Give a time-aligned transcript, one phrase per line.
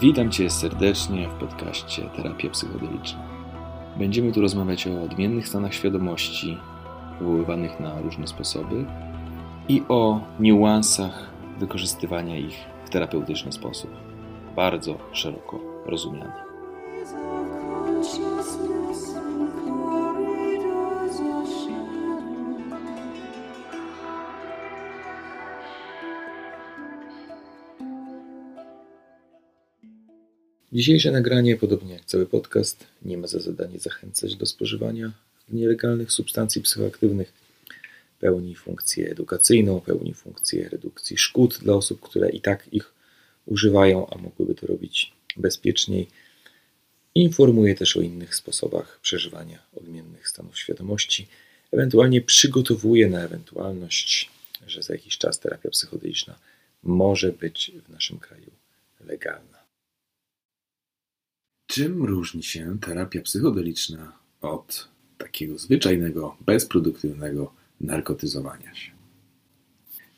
[0.00, 3.22] Witam Cię serdecznie w podcaście Terapia Psychodeliczna.
[3.96, 6.58] Będziemy tu rozmawiać o odmiennych stanach świadomości,
[7.18, 8.84] wywoływanych na różne sposoby
[9.68, 13.90] i o niuansach wykorzystywania ich w terapeutyczny sposób,
[14.56, 16.49] bardzo szeroko rozumiany.
[30.72, 35.12] Dzisiejsze nagranie, podobnie jak cały podcast, nie ma za zadanie zachęcać do spożywania
[35.48, 37.32] nielegalnych substancji psychoaktywnych.
[38.20, 42.92] Pełni funkcję edukacyjną, pełni funkcję redukcji szkód dla osób, które i tak ich
[43.46, 46.08] używają, a mogłyby to robić bezpieczniej.
[47.14, 51.28] Informuje też o innych sposobach przeżywania odmiennych stanów świadomości.
[51.72, 54.30] Ewentualnie przygotowuje na ewentualność,
[54.66, 56.38] że za jakiś czas terapia psychodeliczna
[56.82, 58.50] może być w naszym kraju
[59.00, 59.59] legalna.
[61.70, 68.90] Czym różni się terapia psychodeliczna od takiego zwyczajnego, bezproduktywnego narkotyzowania się?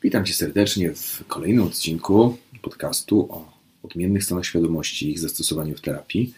[0.03, 5.81] Witam Cię serdecznie w kolejnym odcinku podcastu o odmiennych stanach świadomości i ich zastosowaniu w
[5.81, 6.33] terapii.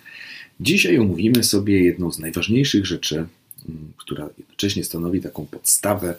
[0.60, 6.16] Dzisiaj omówimy sobie jedną z najważniejszych rzeczy, mm, która jednocześnie stanowi taką podstawę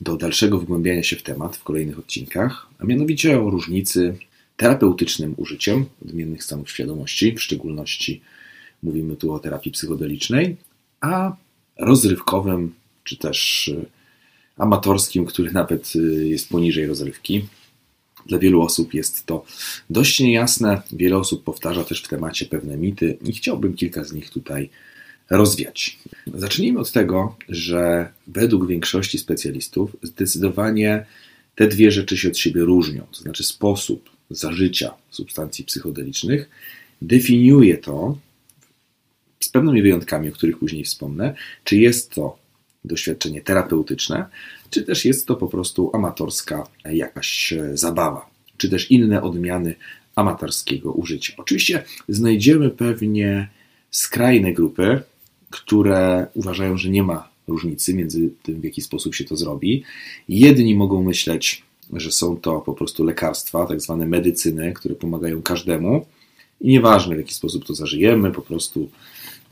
[0.00, 4.18] do dalszego wgłębiania się w temat w kolejnych odcinkach, a mianowicie o różnicy
[4.58, 8.20] terapeutycznym użyciem odmiennych stanów świadomości, w szczególności
[8.82, 10.56] mówimy tu o terapii psychodelicznej,
[11.00, 11.36] a
[11.78, 13.86] rozrywkowym, czy też y,
[14.56, 17.46] amatorskim, który nawet y, jest poniżej rozrywki.
[18.26, 19.44] Dla wielu osób jest to
[19.90, 20.82] dość niejasne.
[20.92, 24.70] Wiele osób powtarza też w temacie pewne mity i chciałbym kilka z nich tutaj
[25.30, 25.98] rozwiać.
[26.34, 31.06] Zacznijmy od tego, że według większości specjalistów zdecydowanie
[31.54, 36.48] te dwie rzeczy się od siebie różnią, to znaczy sposób zażycia substancji psychodelicznych
[37.02, 38.18] definiuje to,
[39.40, 42.38] z pewnymi wyjątkami, o których później wspomnę, czy jest to
[42.84, 44.26] doświadczenie terapeutyczne,
[44.70, 49.74] czy też jest to po prostu amatorska jakaś zabawa, czy też inne odmiany
[50.14, 51.32] amatorskiego użycia.
[51.36, 53.48] Oczywiście znajdziemy pewnie
[53.90, 55.00] skrajne grupy,
[55.50, 59.84] które uważają, że nie ma różnicy między tym, w jaki sposób się to zrobi.
[60.28, 61.62] Jedni mogą myśleć,
[61.92, 66.06] że są to po prostu lekarstwa, tak zwane medycyny, które pomagają każdemu.
[66.60, 68.90] I nieważne w jaki sposób to zażyjemy, po prostu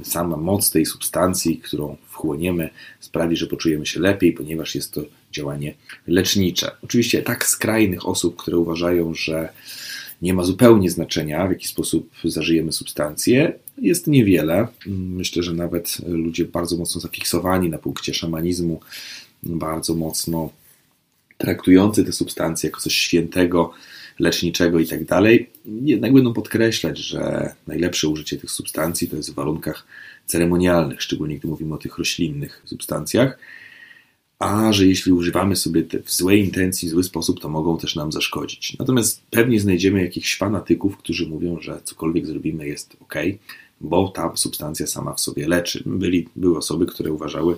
[0.03, 2.71] sama moc tej substancji, którą wchłoniemy,
[3.01, 5.03] sprawi, że poczujemy się lepiej, ponieważ jest to
[5.33, 5.75] działanie
[6.07, 6.71] lecznicze.
[6.85, 9.49] Oczywiście tak skrajnych osób, które uważają, że
[10.23, 14.69] nie ma zupełnie znaczenia, w jaki sposób zażyjemy substancję, jest niewiele.
[14.87, 18.81] Myślę, że nawet ludzie bardzo mocno zafiksowani na punkcie szamanizmu,
[19.43, 20.51] bardzo mocno
[21.39, 23.73] traktujący te substancje jako coś świętego,
[24.19, 25.51] leczniczego i tak dalej,
[25.83, 29.87] jednak będą podkreślać, że najlepsze użycie tych substancji to jest w warunkach
[30.27, 33.39] ceremonialnych, szczególnie gdy mówimy o tych roślinnych substancjach,
[34.39, 37.97] a że jeśli używamy sobie te w złej intencji, w zły sposób, to mogą też
[37.97, 38.77] nam zaszkodzić.
[38.79, 43.15] Natomiast pewnie znajdziemy jakichś fanatyków, którzy mówią, że cokolwiek zrobimy jest ok,
[43.81, 45.83] bo ta substancja sama w sobie leczy.
[45.87, 47.57] Byli, były osoby, które uważały,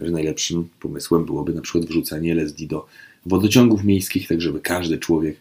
[0.00, 2.86] że najlepszym pomysłem byłoby na przykład wrzucenie LSD do
[3.26, 5.36] wodociągów miejskich, tak żeby każdy człowiek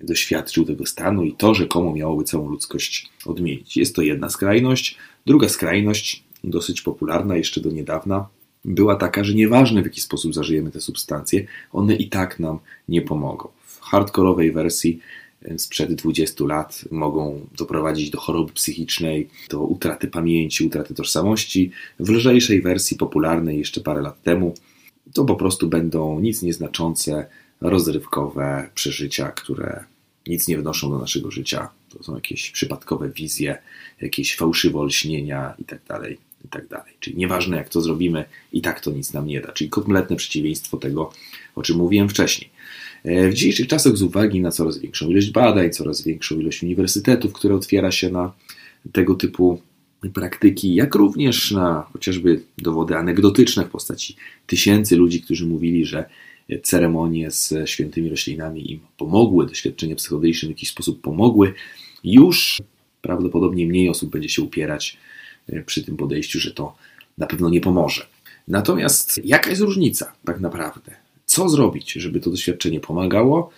[0.00, 3.76] doświadczył tego stanu i to rzekomo miałoby całą ludzkość odmienić.
[3.76, 4.96] Jest to jedna skrajność.
[5.26, 8.28] Druga skrajność, dosyć popularna jeszcze do niedawna,
[8.64, 13.02] była taka, że nieważne w jaki sposób zażyjemy te substancje, one i tak nam nie
[13.02, 13.48] pomogą.
[13.66, 15.00] W hardkorowej wersji
[15.58, 21.70] sprzed 20 lat mogą doprowadzić do choroby psychicznej, do utraty pamięci, utraty tożsamości.
[22.00, 24.54] W lżejszej wersji popularnej jeszcze parę lat temu
[25.12, 27.26] to po prostu będą nic nieznaczące,
[27.60, 29.84] rozrywkowe przeżycia, które
[30.26, 31.68] nic nie wnoszą do naszego życia.
[31.88, 33.58] To są jakieś przypadkowe wizje,
[34.00, 35.80] jakieś fałszywe olśnienia itd.
[35.86, 36.10] Tak
[36.44, 36.66] itd.
[36.68, 39.52] Tak Czyli nieważne jak to zrobimy, i tak to nic nam nie da.
[39.52, 41.12] Czyli kompletne przeciwieństwo tego,
[41.54, 42.50] o czym mówiłem wcześniej.
[43.04, 47.32] E, w dzisiejszych czasach, z uwagi na coraz większą ilość badań, coraz większą ilość uniwersytetów,
[47.32, 48.32] które otwiera się na
[48.92, 49.60] tego typu
[50.10, 54.16] praktyki, jak również na chociażby dowody anegdotyczne w postaci
[54.46, 56.04] tysięcy ludzi, którzy mówili, że
[56.62, 61.54] ceremonie z świętymi roślinami im pomogły, doświadczenia psychodeliczne w jakiś sposób pomogły,
[62.04, 62.62] już
[63.02, 64.98] prawdopodobnie mniej osób będzie się upierać
[65.48, 66.76] e, przy tym podejściu, że to
[67.18, 68.06] na pewno nie pomoże.
[68.48, 70.94] Natomiast jaka jest różnica tak naprawdę?
[71.26, 73.50] Co zrobić, żeby to doświadczenie pomagało,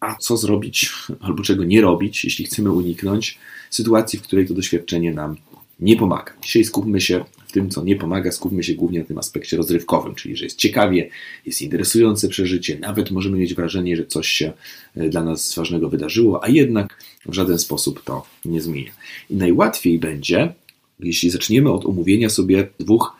[0.00, 3.38] a co zrobić albo czego nie robić, jeśli chcemy uniknąć
[3.70, 5.36] sytuacji, w której to doświadczenie nam
[5.80, 6.32] nie pomaga.
[6.42, 10.14] Dzisiaj skupmy się w tym, co nie pomaga, skupmy się głównie na tym aspekcie rozrywkowym,
[10.14, 11.10] czyli że jest ciekawie,
[11.46, 14.52] jest interesujące przeżycie, nawet możemy mieć wrażenie, że coś się
[14.96, 18.92] e, dla nas ważnego wydarzyło, a jednak w żaden sposób to nie zmienia.
[19.30, 20.54] I najłatwiej będzie,
[21.00, 23.16] jeśli zaczniemy od omówienia sobie dwóch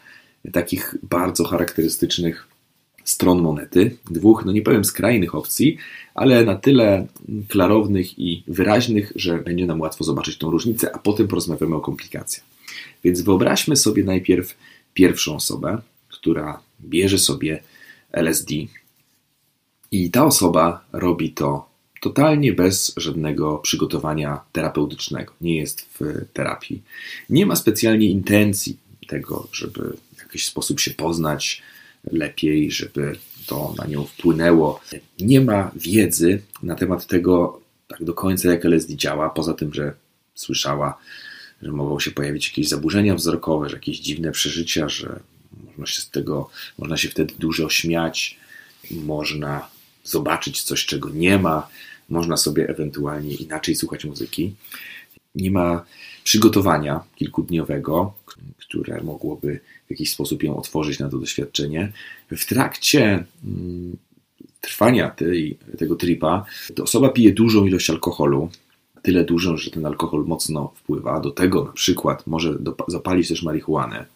[0.53, 2.49] takich bardzo charakterystycznych
[3.09, 5.77] stron monety, dwóch, no nie powiem skrajnych opcji,
[6.15, 7.07] ale na tyle
[7.49, 12.47] klarownych i wyraźnych, że będzie nam łatwo zobaczyć tą różnicę, a potem porozmawiamy o komplikacjach.
[13.05, 14.57] Więc wyobraźmy sobie najpierw
[14.95, 15.79] pierwszą osobę,
[16.09, 17.63] która bierze sobie
[18.13, 18.55] LSD
[19.93, 21.69] i ta osoba robi to
[22.01, 25.33] totalnie bez żadnego przygotowania terapeutycznego.
[25.41, 26.83] Nie jest w terapii.
[27.31, 28.77] Nie ma specjalnie intencji
[29.07, 31.63] tego, żeby w jakiś sposób się poznać
[32.13, 33.17] lepiej, żeby
[33.47, 34.81] to na nią wpłynęło.
[35.21, 39.93] Nie ma wiedzy na temat tego tak do końca, jak LSD działa, poza tym, że
[40.35, 40.99] słyszała,
[41.63, 45.21] że mogą się pojawić jakieś zaburzenia wzrokowe, że jakieś dziwne przeżycia, że
[45.65, 48.39] można się z tego, można się wtedy dużo śmiać,
[48.91, 49.69] można
[50.05, 51.69] zobaczyć coś, czego nie ma,
[52.09, 54.55] można sobie ewentualnie inaczej słuchać muzyki.
[55.35, 55.85] Nie ma
[56.25, 58.15] przygotowania kilkudniowego,
[58.59, 61.93] które mogłoby w jakiś sposób ją otworzyć na to doświadczenie.
[62.31, 63.97] W trakcie mm,
[64.61, 66.45] trwania tej, tego tripa,
[66.75, 68.51] to osoba pije dużą ilość alkoholu,
[69.03, 71.21] tyle dużą, że ten alkohol mocno wpływa.
[71.21, 72.59] Do tego na przykład może
[72.89, 74.07] zapalić też marihuanę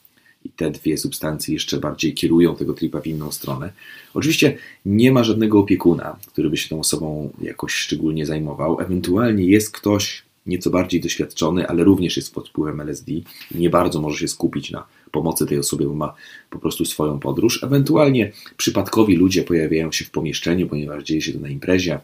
[0.45, 3.73] i te dwie substancje jeszcze bardziej kierują tego tripa w inną stronę.
[4.15, 8.81] Oczywiście nie ma żadnego opiekuna, który by się tą osobą jakoś szczególnie zajmował.
[8.81, 14.01] Ewentualnie jest ktoś nieco bardziej doświadczony, ale również jest pod wpływem LSD i nie bardzo
[14.01, 16.15] może się skupić na pomocy tej osobie, bo ma
[16.51, 17.65] po prostu swoją podróż.
[17.65, 22.01] Ewentualnie przypadkowi ludzie pojawiają się w pomieszczeniu, ponieważ dzieje się to na imprezie,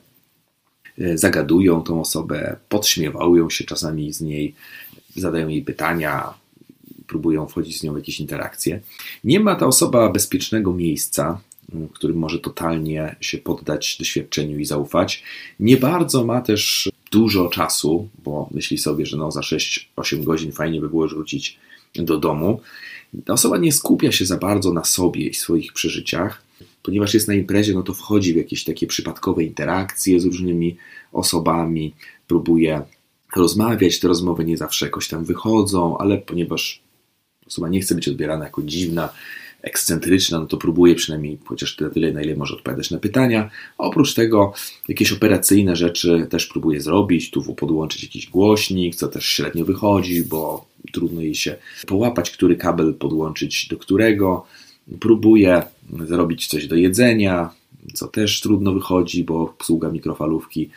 [0.99, 4.55] e, zagadują tą osobę, podśmiewają się czasami z niej,
[5.17, 6.35] zadają jej pytania,
[7.07, 8.81] próbują wchodzić z nią w jakieś interakcje.
[9.25, 15.23] Nie ma ta osoba bezpiecznego miejsca, w którym może totalnie się poddać doświadczeniu i zaufać.
[15.61, 20.81] Nie bardzo ma też dużo czasu, bo myśli sobie, że no za 6-8 godzin fajnie
[20.81, 21.59] by było już wrócić
[21.95, 22.61] do domu.
[23.25, 26.43] Ta osoba nie skupia się za bardzo na sobie i swoich przeżyciach,
[26.83, 30.77] ponieważ jest na imprezie, no to wchodzi w jakieś takie przypadkowe interakcje z różnymi
[31.13, 31.95] osobami,
[32.27, 32.83] próbuje
[33.37, 36.83] rozmawiać, te rozmowy nie zawsze jakoś tam wychodzą, ale ponieważ
[37.47, 39.09] osoba nie chce być odbierana jako dziwna,
[39.63, 43.51] ekscentryczna, no to próbuje przynajmniej chociaż na tyle, na ile może odpowiadać na pytania.
[43.79, 44.53] Oprócz tego
[44.89, 50.68] jakieś operacyjne rzeczy też próbuje zrobić, tu podłączyć jakiś głośnik, co też średnio wychodzi, bo
[50.93, 51.57] trudno jej się
[51.87, 54.47] połapać, który kabel podłączyć do którego.
[55.01, 55.63] Próbuje
[56.07, 57.51] zrobić coś do jedzenia,
[57.95, 60.71] co też trudno wychodzi, bo obsługa mikrofalówki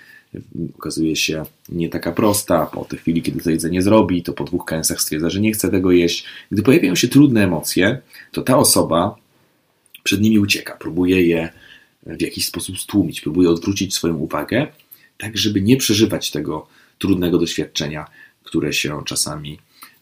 [0.77, 2.65] okazuje się nie taka prosta.
[2.65, 5.71] Po tej chwili, kiedy to jedzenie zrobi, to po dwóch kęsach stwierdza, że nie chce
[5.71, 6.25] tego jeść.
[6.51, 9.15] Gdy pojawiają się trudne emocje, to ta osoba
[10.03, 11.49] przed nimi ucieka, próbuje je
[12.05, 14.67] w jakiś sposób stłumić, próbuje odwrócić swoją uwagę,
[15.17, 16.67] tak żeby nie przeżywać tego
[16.97, 18.05] trudnego doświadczenia,
[18.43, 19.59] które się czasami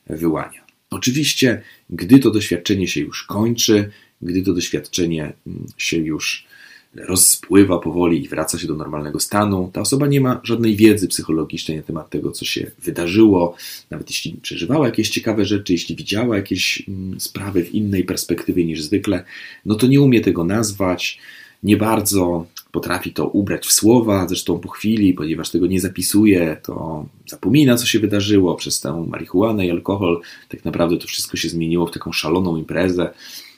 [0.10, 0.62] wyłania.
[0.90, 3.90] Oczywiście, gdy to doświadczenie się już kończy,
[4.22, 5.34] gdy to doświadczenie
[5.78, 6.48] się już
[6.96, 9.70] rozpływa powoli i wraca się do normalnego stanu.
[9.74, 13.56] Ta osoba nie ma żadnej wiedzy psychologicznej na temat tego, co się wydarzyło,
[13.90, 18.82] nawet jeśli przeżywała jakieś ciekawe rzeczy, jeśli widziała jakieś mm, sprawy w innej perspektywie niż
[18.82, 19.24] zwykle,
[19.66, 21.20] no to nie umie tego nazwać,
[21.64, 27.06] nie bardzo potrafi to ubrać w słowa, zresztą po chwili, ponieważ tego nie zapisuje, to
[27.28, 30.22] zapomina, co się wydarzyło przez tę marihuanę i alkohol.
[30.50, 33.14] Tak naprawdę to wszystko się zmieniło w taką szaloną imprezę.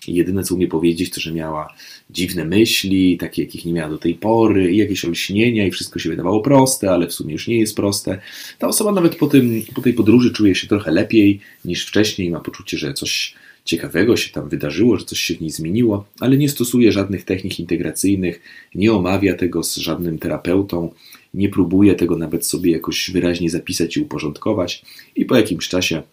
[0.07, 1.73] I jedyne, co umie powiedzieć, to, że miała
[2.09, 6.09] dziwne myśli, takie, jakich nie miała do tej pory, i jakieś olśnienia, i wszystko się
[6.09, 8.19] wydawało proste, ale w sumie już nie jest proste.
[8.59, 12.39] Ta osoba nawet po, tym, po tej podróży czuje się trochę lepiej niż wcześniej, ma
[12.39, 13.35] poczucie, że coś
[13.71, 17.59] ciekawego się tam wydarzyło, że coś się w niej zmieniło, ale nie stosuje żadnych technik
[17.59, 18.41] integracyjnych,
[18.75, 20.93] nie omawia tego z żadnym terapeutą,
[21.33, 24.85] nie próbuje tego nawet sobie jakoś wyraźnie zapisać i uporządkować,
[25.15, 26.03] i po jakimś czasie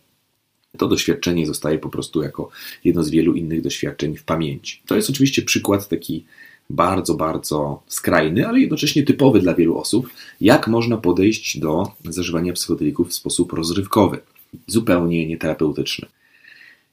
[0.78, 2.50] to doświadczenie zostaje po prostu jako
[2.84, 4.82] jedno z wielu innych doświadczeń w pamięci.
[4.86, 6.24] To jest oczywiście przykład taki
[6.70, 10.10] bardzo, bardzo skrajny, ale jednocześnie typowy dla wielu osób,
[10.40, 14.18] jak można podejść do zażywania psychodelików w sposób rozrywkowy,
[14.66, 16.08] zupełnie nieterapeutyczny.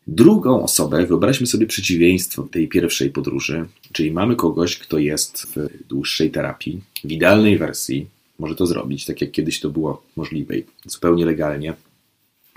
[0.08, 6.32] Drugą osobę, wyobraźmy sobie przeciwieństwo tej pierwszej podróży, czyli mamy kogoś, kto jest w dłuższej
[6.32, 8.08] terapii, w idealnej wersji,
[8.40, 10.54] może to zrobić, tak jak kiedyś to było możliwe,
[10.86, 11.74] zupełnie legalnie,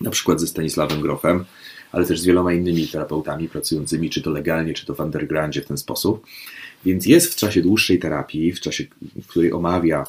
[0.00, 1.44] na przykład ze Stanisławem Grofem,
[1.92, 5.66] ale też z wieloma innymi terapeutami pracującymi, czy to legalnie, czy to w undergroundzie w
[5.66, 6.26] ten sposób.
[6.84, 8.84] Więc jest w czasie dłuższej terapii, w czasie,
[9.22, 10.04] w której omawia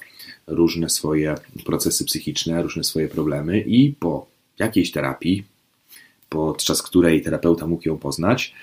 [0.48, 4.28] różne swoje procesy psychiczne, różne swoje problemy i po
[4.60, 5.44] jakiejś terapii,
[6.30, 8.54] podczas której terapeuta mógł ją poznać,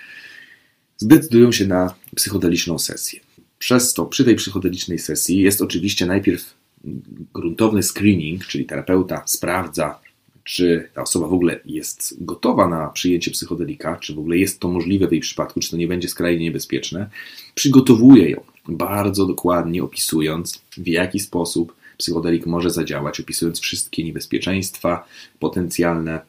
[0.96, 3.20] zdecydują się na psychodeliczną sesję.
[3.58, 6.54] Przez to przy tej psychodelicznej sesji jest oczywiście najpierw
[7.34, 9.98] gruntowny screening, czyli terapeuta sprawdza,
[10.44, 14.68] czy ta osoba w ogóle jest gotowa na przyjęcie psychodelika, czy w ogóle jest to
[14.68, 17.10] możliwe w jej przypadku, czy to nie będzie skrajnie niebezpieczne.
[17.54, 25.06] Przygotowuje ją bardzo dokładnie, opisując w jaki sposób psychodelik może zadziałać, opisując wszystkie niebezpieczeństwa
[25.38, 26.20] potencjalne,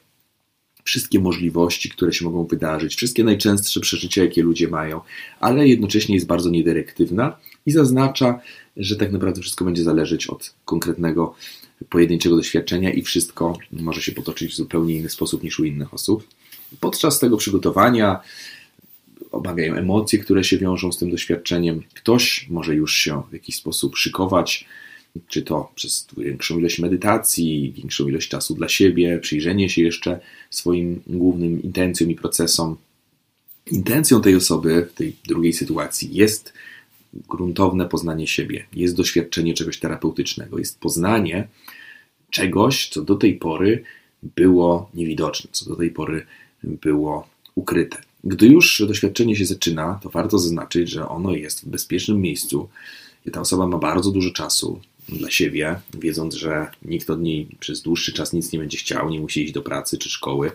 [0.88, 5.02] wszystkie możliwości, które się mogą wydarzyć, wszystkie najczęstsze przeżycia, jakie ludzie mają,
[5.40, 8.40] ale jednocześnie jest bardzo niedyrektywna i zaznacza,
[8.78, 11.36] że tak naprawdę wszystko będzie zależeć od konkretnego
[11.90, 16.28] pojedynczego doświadczenia i wszystko może się potoczyć w zupełnie inny sposób niż u innych osób.
[16.80, 18.20] Podczas tego przygotowania
[19.32, 21.82] obawiają emocje, które się wiążą z tym doświadczeniem.
[21.94, 24.66] Ktoś może już się w jakiś sposób szykować,
[25.28, 31.02] czy to przez większą ilość medytacji, większą ilość czasu dla siebie, przyjrzenie się jeszcze swoim
[31.08, 32.76] głównym intencjom i procesom.
[33.72, 36.54] Intencją tej osoby w tej drugiej sytuacji jest
[37.14, 41.48] gruntowne poznanie siebie, jest doświadczenie czegoś terapeutycznego, jest poznanie
[42.30, 43.84] czegoś, co do tej pory
[44.24, 46.26] było niewidoczne, co do tej pory
[46.64, 47.98] było ukryte.
[48.24, 52.70] Gdy już doświadczenie się zaczyna, to warto zaznaczyć, że ono jest w bezpiecznym miejscu
[53.32, 58.14] ta osoba ma bardzo dużo czasu dla siebie, wiedząc, że nikt od niej przez dłuższy
[58.14, 60.52] czas nic nie będzie chciał, nie musi iść do pracy czy szkoły,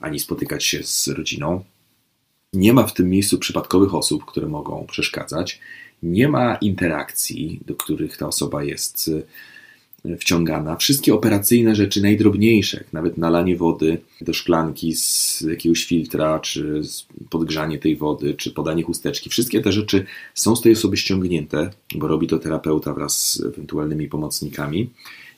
[0.00, 1.64] ani spotykać się z rodziną.
[2.52, 5.60] Nie ma w tym miejscu przypadkowych osób, które mogą przeszkadzać.
[6.02, 9.10] Nie ma interakcji, do których ta osoba jest
[10.20, 10.76] wciągana.
[10.76, 16.82] Wszystkie operacyjne rzeczy, najdrobniejsze, nawet nalanie wody do szklanki z jakiegoś filtra, czy
[17.30, 22.08] podgrzanie tej wody, czy podanie chusteczki, wszystkie te rzeczy są z tej osoby ściągnięte, bo
[22.08, 24.90] robi to terapeuta wraz z ewentualnymi pomocnikami.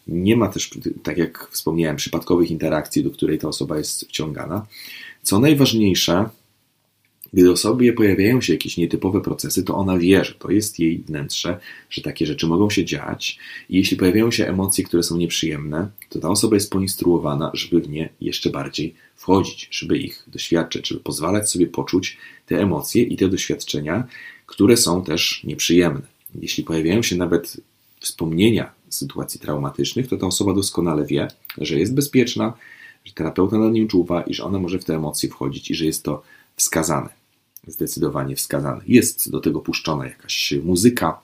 [0.08, 0.70] Nie ma też,
[1.02, 4.66] tak jak wspomniałem, przypadkowych interakcji, do której ta osoba jest wciągana.
[5.22, 6.28] Co najważniejsze,
[7.36, 11.58] gdy osobie pojawiają się jakieś nietypowe procesy, to ona wie, że to jest jej wnętrze,
[11.90, 13.38] że takie rzeczy mogą się dziać
[13.70, 17.88] i jeśli pojawiają się emocje, które są nieprzyjemne, to ta osoba jest poinstruowana, żeby w
[17.88, 22.16] nie jeszcze bardziej wchodzić, żeby ich doświadczać, żeby pozwalać sobie poczuć
[22.46, 24.06] te emocje i te doświadczenia,
[24.46, 26.06] które są też nieprzyjemne.
[26.34, 27.56] Jeśli pojawiają się nawet
[28.00, 31.28] wspomnienia sytuacji traumatycznych, to ta osoba doskonale wie,
[31.58, 32.52] że jest bezpieczna,
[33.04, 35.84] że terapeuta nad nim czuwa i że ona może w te emocje wchodzić i że
[35.84, 36.22] jest to
[36.56, 37.15] wskazane.
[37.66, 38.80] Zdecydowanie wskazane.
[38.86, 41.20] Jest do tego puszczona jakaś muzyka.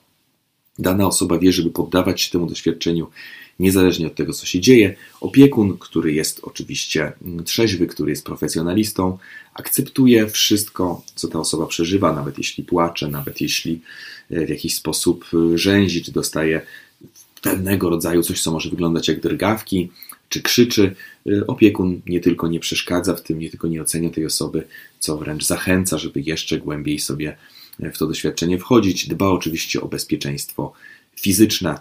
[0.79, 3.07] Dana osoba wie, żeby poddawać się temu doświadczeniu,
[3.59, 4.95] niezależnie od tego, co się dzieje.
[5.21, 7.13] Opiekun, który jest oczywiście
[7.45, 9.17] trzeźwy, który jest profesjonalistą,
[9.53, 13.81] akceptuje wszystko, co ta osoba przeżywa, nawet jeśli płacze, nawet jeśli
[14.29, 16.61] e, w jakiś sposób e, rzęzi, czy dostaje
[17.41, 19.89] pewnego rodzaju coś, co może wyglądać jak drgawki,
[20.33, 20.95] czy krzyczy,
[21.27, 24.63] y, opiekun nie tylko nie przeszkadza w tym, nie tylko nie ocenia tej osoby,
[24.99, 27.37] co wręcz zachęca, żeby jeszcze głębiej sobie
[27.83, 29.07] y, w to doświadczenie wchodzić.
[29.07, 30.73] Dba oczywiście o bezpieczeństwo
[31.19, 31.75] fizyczne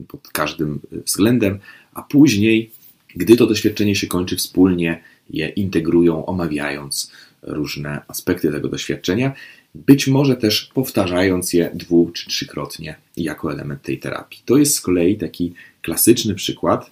[0.00, 1.58] y, pod każdym względem,
[1.94, 2.70] a później,
[3.16, 7.12] gdy to doświadczenie się kończy, wspólnie je integrują, omawiając
[7.42, 9.34] różne aspekty tego doświadczenia,
[9.74, 14.42] być może też powtarzając je dwu czy trzykrotnie jako element tej terapii.
[14.44, 16.90] To jest z kolei taki klasyczny przykład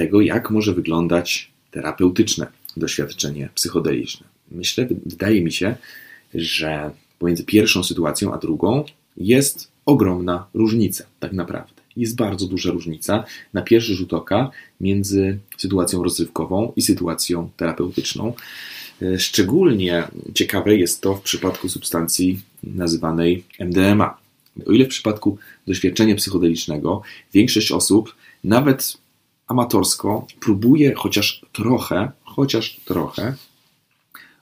[0.00, 4.26] tego, jak może wyglądać terapeutyczne doświadczenie psychodeliczne.
[4.50, 5.76] Myślę, wydaje mi się,
[6.34, 8.84] że pomiędzy pierwszą sytuacją a drugą
[9.16, 11.82] jest ogromna różnica, tak naprawdę.
[11.96, 18.32] Jest bardzo duża różnica na pierwszy rzut oka między sytuacją rozrywkową i sytuacją terapeutyczną.
[19.18, 24.16] Szczególnie ciekawe jest to w przypadku substancji nazywanej MDMA.
[24.66, 27.02] O ile w przypadku doświadczenia psychodelicznego
[27.34, 28.14] większość osób
[28.44, 29.00] nawet
[29.50, 33.34] amatorsko próbuje chociaż trochę, chociaż trochę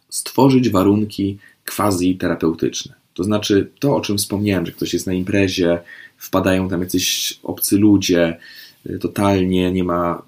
[0.09, 2.93] stworzyć warunki quasi-terapeutyczne.
[3.15, 5.79] To znaczy to, o czym wspomniałem, że ktoś jest na imprezie,
[6.19, 8.39] wpadają tam jacyś obcy ludzie,
[8.87, 10.23] y, totalnie nie ma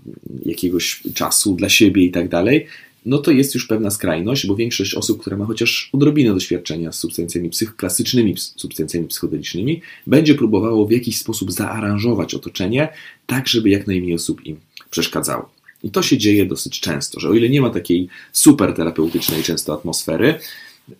[0.45, 2.67] jakiegoś czasu dla siebie i tak dalej,
[3.07, 6.99] no to jest już pewna skrajność, bo większość osób, która ma chociaż odrobinę doświadczenia z
[6.99, 12.89] substancjami psych, klasycznymi substancjami psychodelicznymi, będzie próbowało w jakiś sposób zaaranżować otoczenie,
[13.27, 14.57] tak żeby jak najmniej osób im
[14.91, 15.49] przeszkadzało.
[15.83, 19.75] I to się dzieje dosyć często, że o ile nie ma takiej super terapeutycznej często
[19.75, 20.35] atmosfery,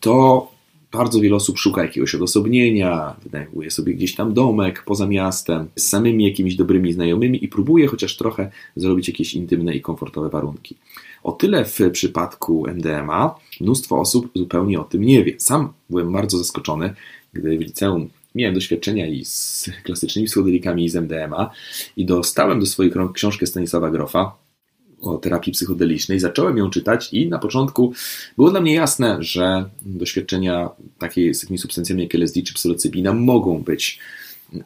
[0.01, 0.49] to
[0.93, 6.25] bardzo wiele osób szuka jakiegoś odosobnienia, wynajmuje sobie gdzieś tam domek poza miastem, z samymi
[6.25, 10.77] jakimiś dobrymi znajomymi i próbuje chociaż trochę zrobić jakieś intymne i komfortowe warunki.
[11.23, 15.35] O tyle w przypadku MDMA mnóstwo osób zupełnie o tym nie wie.
[15.39, 16.95] Sam byłem bardzo zaskoczony,
[17.33, 21.51] gdy w liceum miałem doświadczenia i z klasycznymi psychodelikami, i z MDMA
[21.97, 24.37] i dostałem do swojej książkę Stanisława Grofa,
[25.01, 27.93] o terapii psychodelicznej, zacząłem ją czytać i na początku
[28.37, 33.63] było dla mnie jasne, że doświadczenia takie z takimi substancjami jak LSD czy psylocybina mogą
[33.63, 33.99] być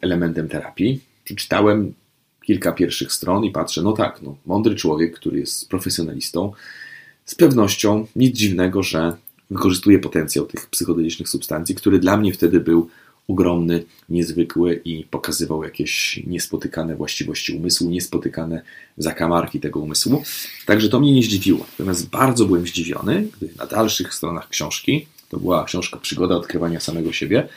[0.01, 1.01] elementem terapii.
[1.23, 1.93] Przeczytałem
[2.45, 6.51] kilka pierwszych stron i patrzę, no tak, no, mądry człowiek, który jest profesjonalistą,
[7.25, 9.13] z pewnością nic dziwnego, że
[9.51, 12.89] wykorzystuje potencjał tych psychodelicznych substancji, który dla mnie wtedy był
[13.27, 18.61] ogromny, niezwykły i pokazywał jakieś niespotykane właściwości umysłu, niespotykane
[18.97, 20.23] zakamarki tego umysłu.
[20.65, 21.65] Także to mnie nie zdziwiło.
[21.71, 27.13] Natomiast bardzo byłem zdziwiony, gdy na dalszych stronach książki, to była książka Przygoda odkrywania samego
[27.13, 27.47] siebie,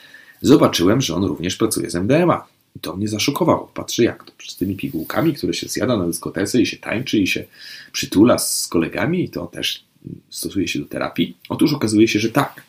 [0.42, 2.44] zobaczyłem, że on również pracuje z MDMA.
[2.76, 3.70] I to mnie zaszokowało.
[3.74, 7.26] Patrzę jak to, z tymi pigułkami, które się zjada na dyskotece i się tańczy i
[7.26, 7.44] się
[7.92, 9.84] przytula z kolegami i to też
[10.30, 11.36] stosuje się do terapii.
[11.48, 12.67] Otóż okazuje się, że tak.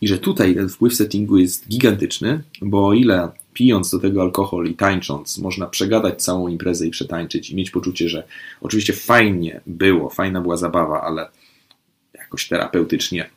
[0.00, 4.66] I że tutaj ten wpływ settingu jest gigantyczny, bo o ile pijąc do tego alkohol
[4.66, 8.24] i tańcząc, można przegadać całą imprezę i przetańczyć i mieć poczucie, że
[8.60, 11.28] oczywiście fajnie było, fajna była zabawa, ale
[12.14, 13.30] jakoś terapeutycznie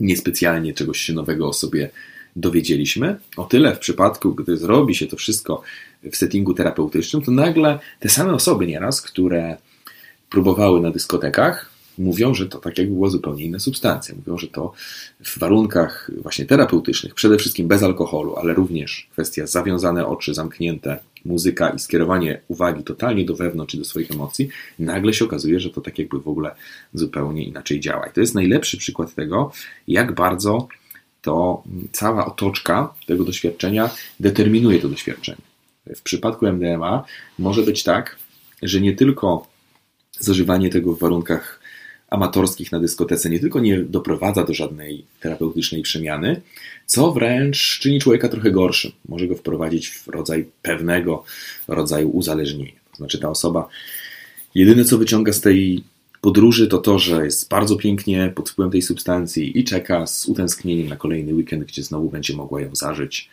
[0.00, 1.90] niespecjalnie czegoś się nowego o sobie
[2.36, 3.18] dowiedzieliśmy.
[3.36, 5.62] O tyle w przypadku, gdy zrobi się to wszystko
[6.12, 9.56] w settingu terapeutycznym, to nagle te same osoby nieraz, które
[10.30, 14.14] próbowały na dyskotekach, mówią, że to tak jakby była zupełnie inna substancja.
[14.14, 14.72] Mówią, że to
[15.24, 21.70] w warunkach właśnie terapeutycznych, przede wszystkim bez alkoholu, ale również kwestia zawiązane oczy, zamknięte, muzyka
[21.70, 25.98] i skierowanie uwagi totalnie do wewnątrz do swoich emocji, nagle się okazuje, że to tak
[25.98, 26.54] jakby w ogóle
[26.94, 28.06] zupełnie inaczej działa.
[28.06, 29.52] I to jest najlepszy przykład tego,
[29.88, 30.68] jak bardzo
[31.22, 35.42] to cała otoczka tego doświadczenia determinuje to doświadczenie.
[35.96, 37.04] W przypadku MDMA
[37.38, 38.16] może być tak,
[38.62, 39.46] że nie tylko
[40.18, 41.59] zażywanie tego w warunkach
[42.10, 46.40] amatorskich na dyskotece nie tylko nie doprowadza do żadnej terapeutycznej przemiany,
[46.86, 48.92] co wręcz czyni człowieka trochę gorszym.
[49.08, 51.24] Może go wprowadzić w rodzaj pewnego
[51.68, 52.72] rodzaju uzależnienia.
[52.90, 53.68] To znaczy ta osoba
[54.54, 55.84] jedyne co wyciąga z tej
[56.20, 60.88] podróży to to, że jest bardzo pięknie pod wpływem tej substancji i czeka z utęsknieniem
[60.88, 63.30] na kolejny weekend, gdzie znowu będzie mogła ją zażyć.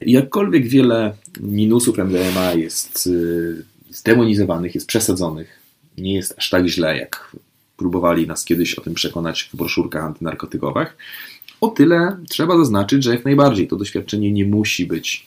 [0.00, 5.58] Jakkolwiek wiele minusów MDMA jest y, zdemonizowanych, jest przesadzonych,
[5.98, 7.36] nie jest aż tak źle, jak
[7.78, 10.96] próbowali nas kiedyś o tym przekonać w broszurkach antynarkotykowych,
[11.60, 15.26] o tyle trzeba zaznaczyć, że jak najbardziej to doświadczenie nie musi być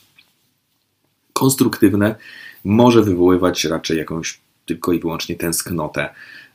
[1.32, 2.14] konstruktywne,
[2.64, 6.08] może wywoływać raczej jakąś tylko i wyłącznie tęsknotę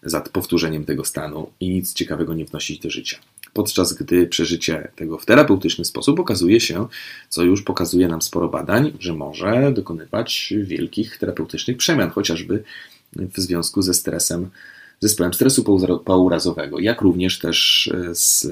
[0.04, 3.18] za powtórzeniem tego stanu i nic ciekawego nie wnosić do życia.
[3.54, 6.88] Podczas gdy przeżycie tego w terapeutyczny sposób okazuje się,
[7.30, 12.64] co już pokazuje nam sporo badań, że może dokonywać wielkich terapeutycznych przemian, chociażby
[13.16, 14.50] w związku ze stresem,
[15.00, 15.64] zespołem stresu
[16.06, 18.48] pourazowego, jak również też z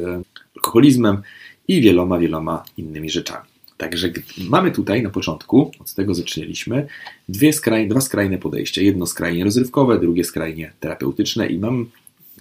[0.55, 1.21] alkoholizmem
[1.67, 3.47] i wieloma, wieloma innymi rzeczami.
[3.77, 4.11] Także
[4.49, 6.87] mamy tutaj na początku, od tego zaczęliśmy,
[7.29, 8.81] dwie skrajne, dwa skrajne podejścia.
[8.81, 11.89] Jedno skrajnie rozrywkowe, drugie skrajnie terapeutyczne i mam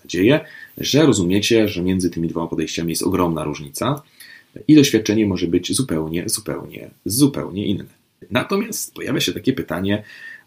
[0.04, 0.40] nadzieję,
[0.78, 4.02] że rozumiecie, że między tymi dwoma podejściami jest ogromna różnica
[4.68, 7.84] i doświadczenie może być zupełnie, zupełnie, zupełnie inne.
[8.30, 10.02] Natomiast pojawia się takie pytanie,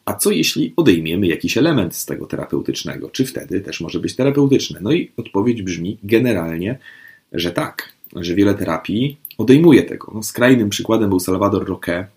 [0.07, 3.09] a co jeśli odejmiemy jakiś element z tego terapeutycznego?
[3.09, 4.79] Czy wtedy też może być terapeutyczne?
[4.81, 6.79] No i odpowiedź brzmi generalnie,
[7.31, 10.11] że tak, że wiele terapii odejmuje tego.
[10.15, 12.07] No, skrajnym przykładem był Salvador Roque,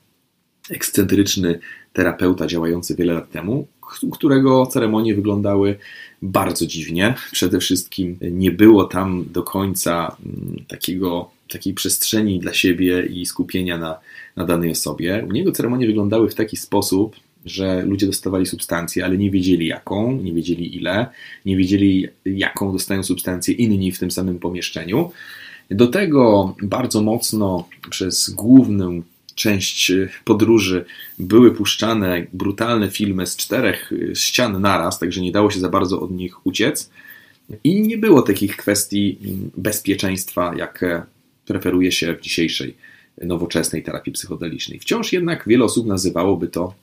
[0.71, 1.59] ekscentryczny
[1.93, 3.67] terapeuta działający wiele lat temu,
[4.13, 5.79] którego ceremonie wyglądały
[6.23, 7.15] bardzo dziwnie.
[7.33, 13.79] Przede wszystkim nie było tam do końca mm, takiego, takiej przestrzeni dla siebie i skupienia
[13.79, 13.99] na,
[14.37, 15.27] na danej osobie.
[15.29, 20.13] U niego ceremonie wyglądały w taki sposób, że ludzie dostawali substancję, ale nie wiedzieli jaką,
[20.13, 21.07] nie wiedzieli ile,
[21.47, 25.11] nie wiedzieli jaką dostają substancję inni w tym samym pomieszczeniu.
[25.71, 29.03] Do tego bardzo mocno przez główną
[29.35, 29.93] część
[30.25, 30.85] podróży
[31.19, 36.11] były puszczane brutalne filmy z czterech ścian naraz, także nie dało się za bardzo od
[36.11, 36.91] nich uciec.
[37.65, 39.19] I nie było takich kwestii
[39.57, 41.03] bezpieczeństwa, jakie
[41.47, 42.75] preferuje się w dzisiejszej
[43.23, 44.79] nowoczesnej terapii psychodelicznej.
[44.79, 46.75] Wciąż jednak wiele osób nazywałoby to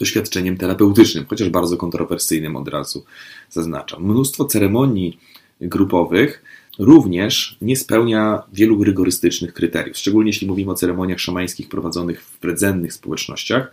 [0.00, 3.04] doświadczeniem terapeutycznym, chociaż bardzo kontrowersyjnym od razu
[3.50, 4.04] zaznaczam.
[4.04, 5.18] Mnóstwo ceremonii
[5.60, 6.42] grupowych
[6.78, 12.92] również nie spełnia wielu rygorystycznych kryteriów, szczególnie jeśli mówimy o ceremoniach szamańskich prowadzonych w rdzennych
[12.92, 13.72] społecznościach.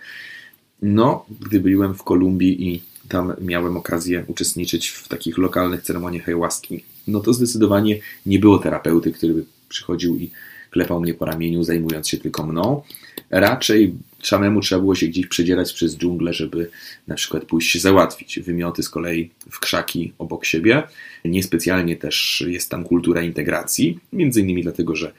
[0.82, 6.84] No, gdy byłem w Kolumbii i tam miałem okazję uczestniczyć w takich lokalnych ceremoniach ayahuaski,
[7.08, 10.32] no to zdecydowanie nie było terapeuty, który by przychodził i
[10.70, 12.82] klepał mnie po ramieniu, zajmując się tylko mną.
[13.30, 16.70] Raczej samemu trzeba było się gdzieś przedzierać przez dżunglę, żeby
[17.08, 18.40] na przykład pójść się załatwić.
[18.40, 20.84] Wymioty z kolei w krzaki obok siebie.
[21.26, 25.14] Niespecjalnie też jest tam kultura integracji, między innymi dlatego, że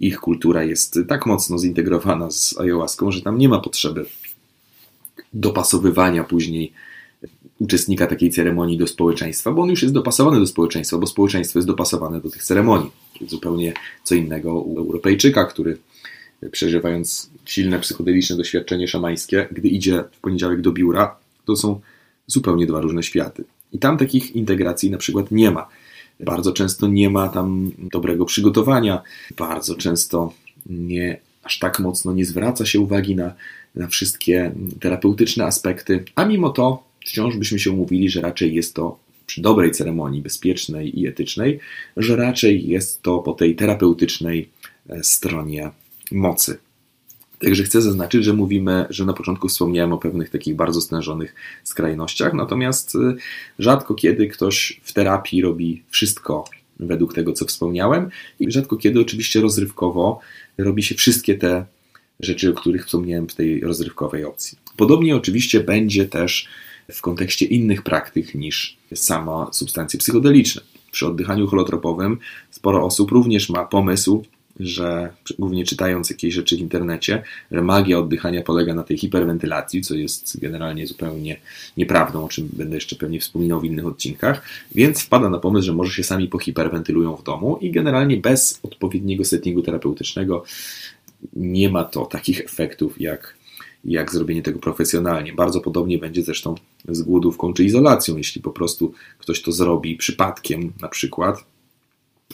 [0.00, 4.06] ich kultura jest tak mocno zintegrowana z ayahuaską, że tam nie ma potrzeby
[5.32, 6.72] dopasowywania później
[7.58, 11.66] uczestnika takiej ceremonii do społeczeństwa, bo on już jest dopasowany do społeczeństwa, bo społeczeństwo jest
[11.66, 12.90] dopasowane do tych ceremonii.
[13.28, 13.72] Zupełnie
[14.04, 15.78] co innego u Europejczyka, który
[16.52, 21.80] przeżywając silne psychodeliczne doświadczenie szamańskie, gdy idzie w poniedziałek do biura, to są
[22.26, 23.44] zupełnie dwa różne światy.
[23.72, 25.68] I tam takich integracji na przykład nie ma.
[26.20, 29.02] Bardzo często nie ma tam dobrego przygotowania,
[29.36, 30.32] bardzo często
[30.66, 33.34] nie aż tak mocno nie zwraca się uwagi na,
[33.74, 38.98] na wszystkie terapeutyczne aspekty, a mimo to wciąż byśmy się umówili, że raczej jest to
[39.26, 41.60] przy dobrej ceremonii bezpiecznej i etycznej,
[41.96, 44.48] że raczej jest to po tej terapeutycznej
[44.88, 45.70] e, stronie
[46.12, 46.58] mocy.
[47.40, 52.34] Także chcę zaznaczyć, że mówimy, że na początku wspomniałem o pewnych takich bardzo stężonych skrajnościach,
[52.34, 52.98] natomiast y,
[53.58, 56.44] rzadko kiedy ktoś w terapii robi wszystko
[56.80, 60.20] według tego, co wspomniałem, i rzadko kiedy oczywiście rozrywkowo
[60.58, 61.64] robi się wszystkie te
[62.20, 64.58] rzeczy, o których wspomniałem w tej rozrywkowej opcji.
[64.76, 66.48] Podobnie oczywiście będzie też
[66.92, 70.62] w kontekście innych praktyk niż sama substancje psychodeliczne.
[70.90, 72.18] Przy oddychaniu holotropowym
[72.50, 74.24] sporo osób również ma pomysł,
[74.60, 79.94] że głównie czytając jakieś rzeczy w internecie, że magia oddychania polega na tej hiperwentylacji, co
[79.94, 81.40] jest generalnie zupełnie
[81.76, 84.42] nieprawdą, o czym będę jeszcze pewnie wspominał w innych odcinkach,
[84.74, 89.24] więc wpada na pomysł, że może się sami pohiperwentylują w domu i generalnie bez odpowiedniego
[89.24, 90.44] settingu terapeutycznego
[91.36, 93.34] nie ma to takich efektów jak,
[93.84, 95.32] jak zrobienie tego profesjonalnie.
[95.32, 96.54] Bardzo podobnie będzie zresztą
[96.88, 101.44] z głodówką czy izolacją, jeśli po prostu ktoś to zrobi przypadkiem na przykład,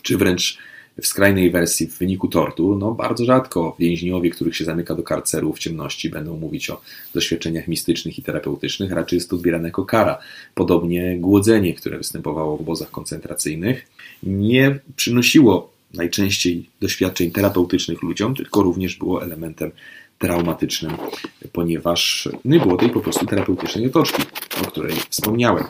[0.03, 0.59] czy wręcz
[1.03, 5.53] w skrajnej wersji w wyniku tortur, no bardzo rzadko więźniowie, których się zamyka do karceru
[5.53, 6.81] w ciemności, będą mówić o
[7.15, 10.19] doświadczeniach mistycznych i terapeutycznych, raczej jest to odbierane jako kara.
[10.55, 13.87] Podobnie głodzenie, które występowało w obozach koncentracyjnych,
[14.23, 19.71] nie przynosiło najczęściej doświadczeń terapeutycznych ludziom, tylko również było elementem
[20.19, 20.93] traumatycznym,
[21.53, 24.23] ponieważ nie było tej po prostu terapeutycznej otoczki,
[24.63, 25.65] o której wspomniałem.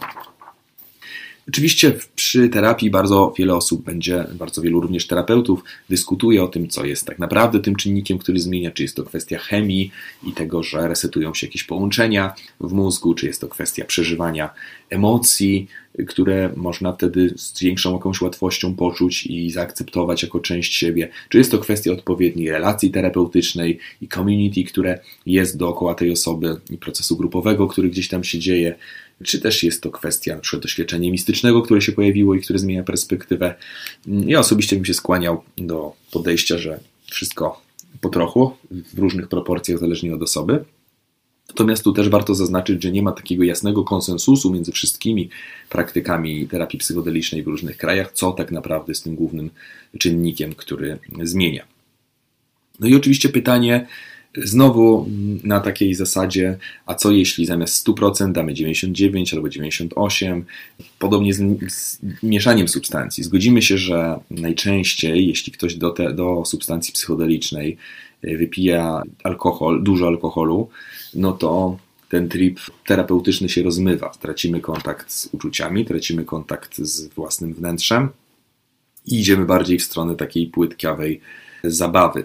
[1.48, 6.85] Oczywiście przy terapii bardzo wiele osób będzie, bardzo wielu również terapeutów dyskutuje o tym, co
[6.85, 9.90] jest tak naprawdę tym czynnikiem, który zmienia, czy jest to kwestia chemii
[10.26, 14.50] i tego, że resetują się jakieś połączenia w mózgu, czy jest to kwestia przeżywania
[14.90, 15.68] emocji,
[16.09, 21.50] które można wtedy z większą jakąś łatwością poczuć i zaakceptować jako część siebie, czy jest
[21.50, 27.66] to kwestia odpowiedniej relacji terapeutycznej i community, które jest dookoła tej osoby i procesu grupowego,
[27.66, 28.74] który gdzieś tam się dzieje,
[29.24, 33.55] czy też jest to kwestia przykład doświadczenia mistycznego, które się pojawiło i które zmienia perspektywę.
[34.07, 37.62] Ja osobiście bym się skłaniał do podejścia, że wszystko
[38.00, 38.57] po trochu,
[38.94, 40.64] w różnych proporcjach, zależnie od osoby.
[41.48, 45.31] Natomiast tu też warto zaznaczyć, że nie ma takiego jasnego konsensusu między wszystkimi
[45.68, 49.50] praktykami terapii psychodelicznej w różnych krajach, co tak naprawdę jest tym głównym
[49.98, 51.64] czynnikiem, który zmienia.
[52.81, 53.87] No i oczywiście pytanie,
[54.44, 55.09] Znowu
[55.44, 60.44] na takiej zasadzie, a co jeśli zamiast 100% damy 99 albo 98?
[60.99, 63.25] Podobnie z, z mieszaniem substancji.
[63.25, 67.77] Zgodzimy się, że najczęściej, jeśli ktoś do, te, do substancji psychodelicznej
[68.22, 70.68] e, wypija alkohol, dużo alkoholu,
[71.14, 74.11] no to ten trip terapeutyczny się rozmywa.
[74.20, 78.09] Tracimy kontakt z uczuciami, tracimy kontakt z własnym wnętrzem
[79.07, 81.20] i idziemy bardziej w stronę takiej płytkawej
[81.64, 82.22] zabawy.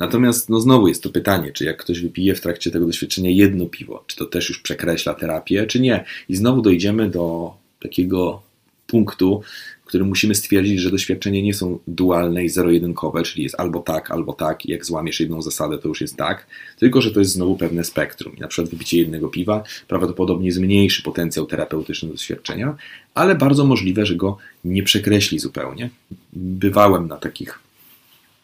[0.00, 3.66] Natomiast no znowu jest to pytanie, czy jak ktoś wypije w trakcie tego doświadczenia jedno
[3.66, 6.04] piwo, czy to też już przekreśla terapię, czy nie.
[6.28, 8.42] I znowu dojdziemy do takiego
[8.86, 9.42] punktu,
[9.82, 14.10] w którym musimy stwierdzić, że doświadczenia nie są dualne i zero-jedynkowe, czyli jest albo tak,
[14.10, 16.46] albo tak, i jak złamiesz jedną zasadę, to już jest tak,
[16.78, 18.36] tylko że to jest znowu pewne spektrum.
[18.36, 22.76] I na przykład wypicie jednego piwa prawdopodobnie zmniejszy potencjał terapeutyczny doświadczenia,
[23.14, 25.90] ale bardzo możliwe, że go nie przekreśli zupełnie.
[26.32, 27.58] Bywałem na takich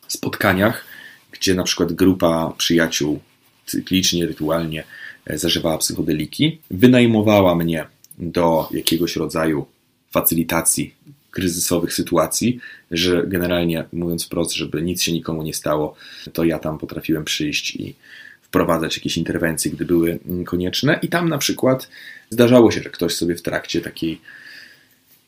[0.09, 0.96] spotkaniach,
[1.33, 3.21] gdzie na przykład grupa przyjaciół
[3.67, 4.85] cyklicznie, rytualnie
[5.27, 7.87] e, zażywała psychodeliki, wynajmowała mnie
[8.19, 9.67] do jakiegoś rodzaju
[10.11, 10.95] facylitacji
[11.31, 12.61] kryzysowych sytuacji,
[12.91, 15.95] że generalnie mówiąc wprost, żeby nic się nikomu nie stało,
[16.33, 17.95] to ja tam potrafiłem przyjść i
[18.43, 20.99] wprowadzać jakieś interwencje, gdy były konieczne.
[21.03, 21.89] I tam na przykład
[22.31, 24.21] zdarzało się, że ktoś sobie w trakcie takiej,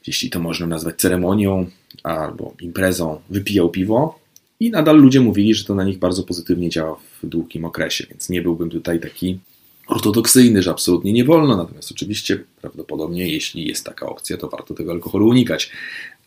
[0.07, 1.71] jeśli to można nazwać ceremonią
[2.03, 4.19] albo imprezą, wypijał piwo,
[4.61, 8.29] i nadal ludzie mówili, że to na nich bardzo pozytywnie działa w długim okresie, więc
[8.29, 9.39] nie byłbym tutaj taki
[9.87, 11.57] ortodoksyjny, że absolutnie nie wolno.
[11.57, 15.71] Natomiast oczywiście prawdopodobnie, jeśli jest taka opcja, to warto tego alkoholu unikać.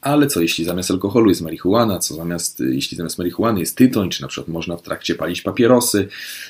[0.01, 4.21] Ale co jeśli zamiast alkoholu jest marihuana, co zamiast, jeśli zamiast marihuany jest tytoń, czy
[4.21, 6.07] na przykład można w trakcie palić papierosy.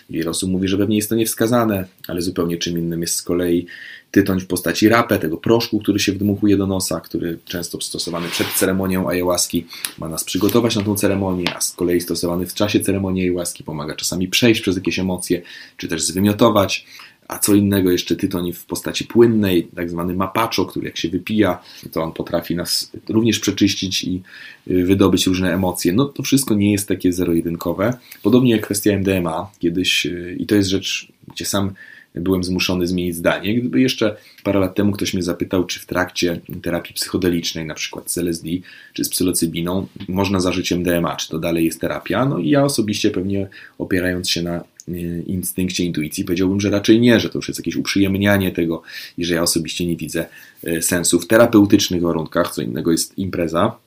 [0.09, 3.67] Wiele osób mówi, że pewnie jest to niewskazane, ale zupełnie czym innym jest z kolei
[4.11, 8.47] tytoń w postaci rapę, tego proszku, który się wdmuchuje do nosa, który często stosowany przed
[8.47, 9.65] ceremonią ayahuaski
[9.97, 13.95] ma nas przygotować na tą ceremonię, a z kolei stosowany w czasie ceremonii ayahuaski pomaga
[13.95, 15.41] czasami przejść przez jakieś emocje,
[15.77, 16.85] czy też zwymiotować
[17.31, 21.61] a co innego jeszcze tytoń w postaci płynnej, tak zwany mapaczo, który jak się wypija,
[21.91, 24.21] to on potrafi nas również przeczyścić i
[24.67, 25.93] y, wydobyć różne emocje.
[25.93, 27.93] No to wszystko nie jest takie zero-jedynkowe.
[28.23, 31.71] Podobnie jak kwestia MDMA kiedyś, y, i to jest rzecz, gdzie sam
[32.15, 33.55] byłem zmuszony zmienić zdanie.
[33.59, 38.11] Gdyby jeszcze parę lat temu ktoś mnie zapytał, czy w trakcie terapii psychodelicznej, na przykład
[38.11, 38.49] z LSD
[38.93, 43.11] czy z psylocybiną, można zażyć MDMA, czy to dalej jest terapia, no i ja osobiście
[43.11, 43.47] pewnie
[43.77, 47.75] opierając się na y, instynkcie, intuicji, powiedziałbym, że raczej nie, że to już jest jakieś
[47.75, 48.81] uprzyjemnianie tego
[49.17, 50.25] i że ja osobiście nie widzę
[50.67, 53.77] y, sensu w terapeutycznych warunkach, co innego jest impreza,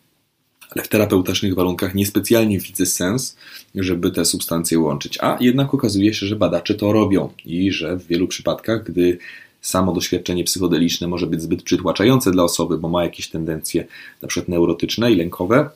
[0.82, 3.36] w terapeutycznych warunkach niespecjalnie widzę sens,
[3.74, 5.18] żeby te substancje łączyć.
[5.20, 9.18] A jednak okazuje się, że badacze to robią i że w wielu przypadkach, gdy
[9.60, 13.86] samo doświadczenie psychodeliczne może być zbyt przytłaczające dla osoby, bo ma jakieś tendencje
[14.22, 15.70] na przykład neurotyczne i lękowe,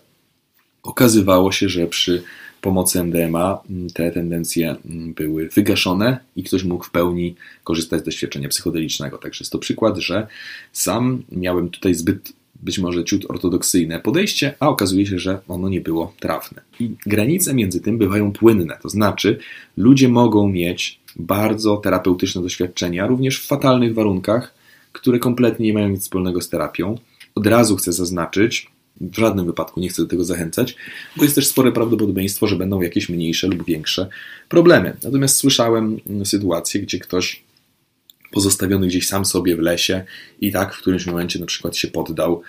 [0.82, 2.22] okazywało się, że przy
[2.60, 3.58] pomocy MDMA
[3.94, 4.76] te tendencje
[5.16, 7.34] były wygaszone i ktoś mógł w pełni
[7.64, 9.18] korzystać z doświadczenia psychodelicznego.
[9.18, 10.26] Także jest to przykład, że
[10.72, 15.80] sam miałem tutaj zbyt być może ciut ortodoksyjne podejście, a okazuje się, że ono nie
[15.80, 16.62] było trafne.
[16.80, 19.38] I granice między tym bywają płynne, to znaczy
[19.76, 24.54] ludzie mogą mieć bardzo terapeutyczne doświadczenia, również w fatalnych warunkach,
[24.92, 26.98] które kompletnie nie mają nic wspólnego z terapią.
[27.34, 30.76] Od razu chcę zaznaczyć, w żadnym wypadku nie chcę do tego zachęcać,
[31.16, 34.08] bo jest też spore prawdopodobieństwo, że będą jakieś mniejsze lub większe
[34.48, 34.96] problemy.
[35.02, 37.42] Natomiast słyszałem sytuacje, gdzie ktoś
[38.30, 40.04] pozostawiony gdzieś sam sobie w lesie
[40.40, 42.42] i tak w którymś momencie na przykład się poddał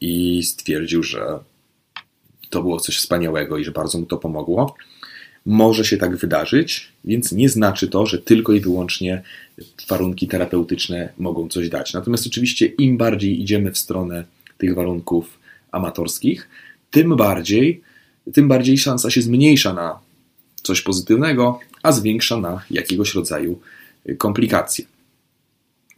[0.00, 1.38] i stwierdził, że
[2.50, 4.76] to było coś wspaniałego i że bardzo mu to pomogło.
[5.46, 9.22] Może się tak wydarzyć, więc nie znaczy to, że tylko i wyłącznie
[9.88, 11.92] warunki terapeutyczne mogą coś dać.
[11.92, 14.24] Natomiast oczywiście im bardziej idziemy w stronę
[14.58, 15.38] tych warunków
[15.72, 16.48] amatorskich,
[16.90, 17.80] tym bardziej,
[18.32, 19.98] tym bardziej szansa się zmniejsza na
[20.62, 23.60] coś pozytywnego, a zwiększa na jakiegoś rodzaju
[24.18, 24.91] komplikacje.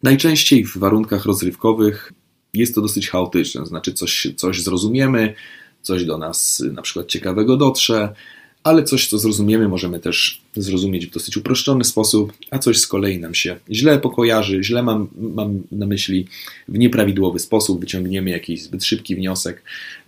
[0.05, 2.13] Najczęściej w warunkach rozrywkowych
[2.55, 5.35] jest to dosyć chaotyczne, znaczy coś, coś zrozumiemy,
[5.83, 8.15] coś do nas na przykład ciekawego dotrze,
[8.63, 13.19] ale coś, co zrozumiemy, możemy też zrozumieć w dosyć uproszczony sposób, a coś z kolei
[13.19, 16.27] nam się źle pokojarzy, źle mam, mam na myśli
[16.69, 19.63] w nieprawidłowy sposób, wyciągniemy jakiś zbyt szybki wniosek,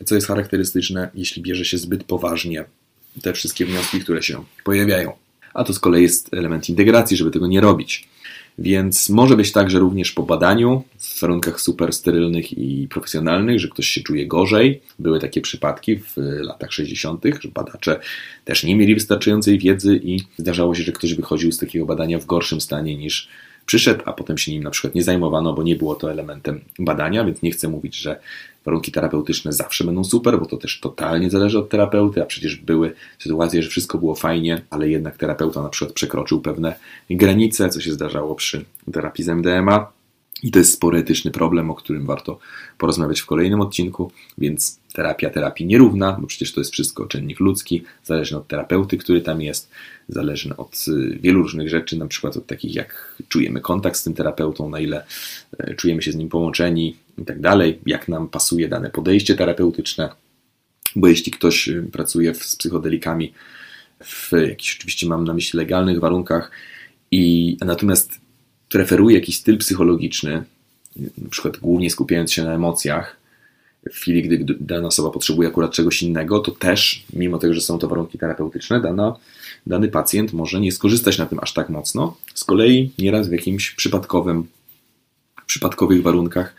[0.04, 2.64] co jest charakterystyczne, jeśli bierze się zbyt poważnie
[3.22, 5.12] te wszystkie wnioski, które się pojawiają.
[5.54, 8.08] A to z kolei jest element integracji, żeby tego nie robić.
[8.58, 13.68] Więc może być tak, że również po badaniu w warunkach super sterylnych i profesjonalnych, że
[13.68, 14.80] ktoś się czuje gorzej.
[14.98, 18.00] Były takie przypadki w latach 60., że badacze
[18.44, 22.26] też nie mieli wystarczającej wiedzy i zdarzało się, że ktoś wychodził z takiego badania w
[22.26, 23.28] gorszym stanie niż
[23.66, 27.24] przyszedł, a potem się nim na przykład nie zajmowano, bo nie było to elementem badania,
[27.24, 28.20] więc nie chcę mówić, że
[28.66, 32.92] warunki terapeutyczne zawsze będą super, bo to też totalnie zależy od terapeuty, a przecież były
[33.18, 36.74] sytuacje, że wszystko było fajnie, ale jednak terapeuta na przykład przekroczył pewne
[37.10, 39.96] granice, co się zdarzało przy terapii z MDMA.
[40.42, 42.38] I to jest spory etyczny problem, o którym warto
[42.78, 47.82] porozmawiać w kolejnym odcinku, więc terapia terapii nierówna, bo przecież to jest wszystko czynnik ludzki,
[48.04, 49.70] zależny od terapeuty, który tam jest,
[50.08, 54.14] zależny od y, wielu różnych rzeczy, na przykład od takich jak czujemy kontakt z tym
[54.14, 55.04] terapeutą, na ile
[55.70, 60.08] y, czujemy się z nim połączeni i tak dalej, jak nam pasuje dane podejście terapeutyczne,
[60.96, 63.32] bo jeśli ktoś y, pracuje z psychodelikami
[64.04, 66.50] w jakichś oczywiście mam na myśli legalnych warunkach
[67.10, 68.20] i natomiast
[68.68, 70.44] preferuje jakiś styl psychologiczny,
[70.96, 73.16] na przykład głównie skupiając się na emocjach,
[73.92, 77.78] w chwili, gdy dana osoba potrzebuje akurat czegoś innego, to też, mimo tego, że są
[77.78, 79.16] to warunki terapeutyczne, dana,
[79.66, 82.16] dany pacjent może nie skorzystać na tym aż tak mocno.
[82.34, 84.46] Z kolei nieraz w jakimś przypadkowym,
[85.46, 86.54] przypadkowych warunkach,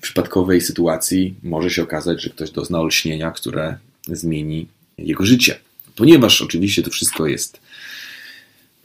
[0.00, 4.66] przypadkowej sytuacji może się okazać, że ktoś dozna olśnienia, które zmieni
[4.98, 5.58] jego życie.
[5.96, 7.60] Ponieważ oczywiście to wszystko jest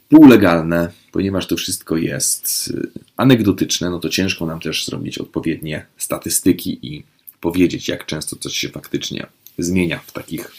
[0.08, 6.78] półlegalne, ponieważ to wszystko jest y, anegdotyczne, no to ciężko nam też zrobić odpowiednie statystyki
[6.86, 7.04] i
[7.40, 9.26] powiedzieć, jak często coś się faktycznie
[9.58, 10.52] zmienia w takich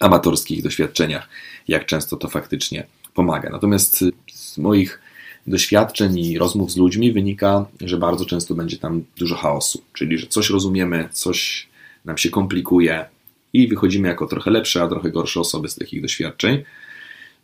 [0.00, 1.28] amatorskich doświadczeniach,
[1.68, 3.50] jak często to faktycznie pomaga.
[3.50, 5.00] Natomiast z moich
[5.48, 10.26] doświadczeń i rozmów z ludźmi wynika, że bardzo często będzie tam dużo chaosu, czyli że
[10.26, 11.68] coś rozumiemy, coś
[12.04, 13.04] nam się komplikuje
[13.52, 16.62] i wychodzimy jako trochę lepsze, a trochę gorsze osoby z takich doświadczeń.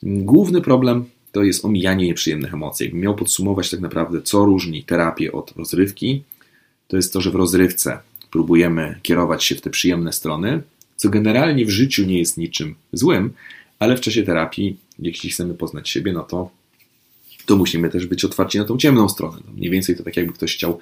[0.02, 2.84] Główny problem to jest omijanie nieprzyjemnych emocji.
[2.84, 6.22] Jakbym miał podsumować tak naprawdę, co różni terapię od rozrywki,
[6.88, 7.98] to jest to, że w rozrywce
[8.30, 10.62] próbujemy kierować się w te przyjemne strony,
[10.96, 13.32] co generalnie w życiu nie jest niczym złym,
[13.78, 16.50] ale w czasie terapii, jeśli chcemy poznać siebie, no to,
[17.46, 19.38] to musimy też być otwarci na tą ciemną stronę.
[19.46, 20.78] No mniej więcej to tak jakby ktoś chciał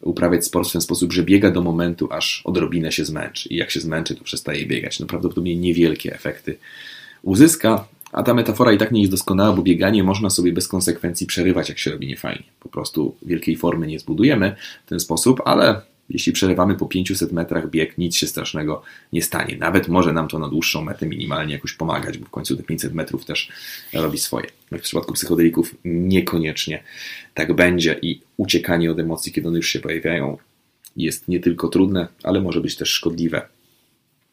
[0.00, 3.48] uprawiać sport w ten sposób, że biega do momentu, aż odrobinę się zmęczy.
[3.48, 5.00] I jak się zmęczy, to przestaje biegać.
[5.00, 6.58] No prawdopodobnie niewielkie efekty
[7.22, 11.26] uzyska, A ta metafora i tak nie jest doskonała, bo bieganie można sobie bez konsekwencji
[11.26, 12.44] przerywać, jak się robi niefajnie.
[12.60, 17.70] Po prostu wielkiej formy nie zbudujemy w ten sposób, ale jeśli przerywamy po 500 metrach
[17.70, 19.56] bieg, nic się strasznego nie stanie.
[19.56, 22.94] Nawet może nam to na dłuższą metę minimalnie jakoś pomagać, bo w końcu te 500
[22.94, 23.48] metrów też
[23.92, 24.46] robi swoje.
[24.70, 26.82] No w przypadku psychodelików niekoniecznie
[27.34, 30.38] tak będzie i uciekanie od emocji, kiedy one już się pojawiają,
[30.96, 33.42] jest nie tylko trudne, ale może być też szkodliwe.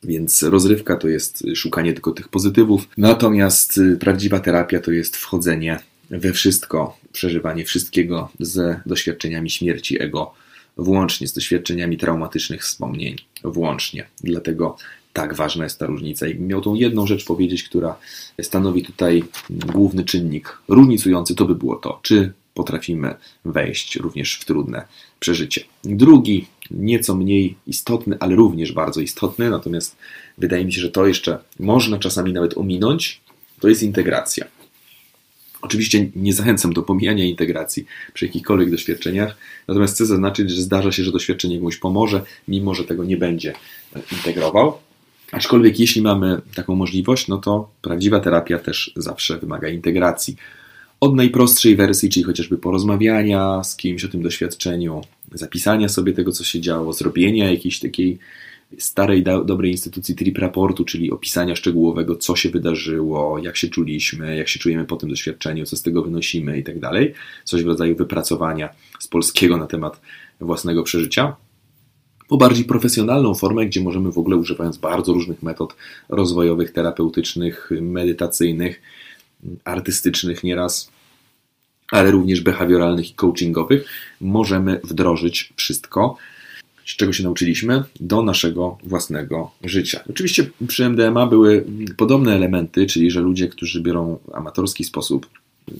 [0.03, 5.79] Więc rozrywka to jest szukanie tylko tych pozytywów, natomiast y, prawdziwa terapia to jest wchodzenie
[6.09, 10.33] we wszystko, przeżywanie wszystkiego ze doświadczeniami śmierci ego
[10.77, 14.07] włącznie z doświadczeniami traumatycznych wspomnień, włącznie.
[14.23, 14.77] Dlatego
[15.13, 16.27] tak ważna jest ta różnica.
[16.27, 17.95] I miał tą jedną rzecz powiedzieć, która
[18.41, 24.85] stanowi tutaj główny czynnik różnicujący, to by było to, czy potrafimy wejść również w trudne
[25.19, 25.63] przeżycie.
[25.83, 29.95] Drugi, nieco mniej istotny, ale również bardzo istotny, natomiast
[30.37, 33.21] wydaje mi się, że to jeszcze można czasami nawet ominąć,
[33.59, 34.45] to jest integracja.
[35.61, 41.03] Oczywiście nie zachęcam do pomijania integracji przy jakichkolwiek doświadczeniach, natomiast chcę zaznaczyć, że zdarza się,
[41.03, 43.53] że doświadczenie komuś pomoże, mimo że tego nie będzie
[44.11, 44.77] integrował.
[45.31, 50.35] Aczkolwiek jeśli mamy taką możliwość, no to prawdziwa terapia też zawsze wymaga integracji.
[50.99, 55.01] Od najprostszej wersji, czyli chociażby porozmawiania z kimś o tym doświadczeniu,
[55.33, 58.19] zapisania sobie tego, co się działo, zrobienia jakiejś takiej
[58.79, 64.47] starej, dobrej instytucji trip raportu, czyli opisania szczegółowego, co się wydarzyło, jak się czuliśmy, jak
[64.47, 67.13] się czujemy po tym doświadczeniu, co z tego wynosimy i tak dalej.
[67.43, 70.01] Coś w rodzaju wypracowania z polskiego na temat
[70.41, 71.35] własnego przeżycia.
[72.27, 75.75] Po bardziej profesjonalną formę, gdzie możemy w ogóle używając bardzo różnych metod
[76.09, 78.81] rozwojowych, terapeutycznych, medytacyjnych,
[79.63, 80.91] artystycznych nieraz,
[81.91, 83.85] ale również behawioralnych i coachingowych,
[84.21, 86.17] możemy wdrożyć wszystko
[86.87, 90.03] z czego się nauczyliśmy, do naszego własnego życia.
[90.09, 91.65] Oczywiście przy MDMA były
[91.97, 95.27] podobne elementy, czyli że ludzie, którzy biorą w amatorski sposób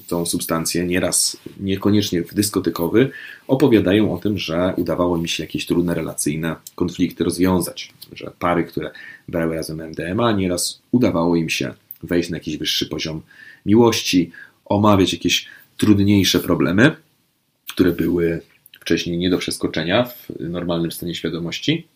[0.07, 3.09] tą substancję, nieraz niekoniecznie w dyskotykowy,
[3.47, 7.93] opowiadają o tym, że udawało mi się jakieś trudne relacyjne konflikty rozwiązać.
[8.13, 8.91] Że pary, które
[9.27, 13.21] brały razem MDMA, nieraz udawało im się wejść na jakiś wyższy poziom
[13.65, 14.31] miłości,
[14.65, 16.95] omawiać jakieś trudniejsze problemy,
[17.67, 18.41] które były
[18.87, 21.87] wcześniej nie do przeskoczenia w normalnym stanie świadomości,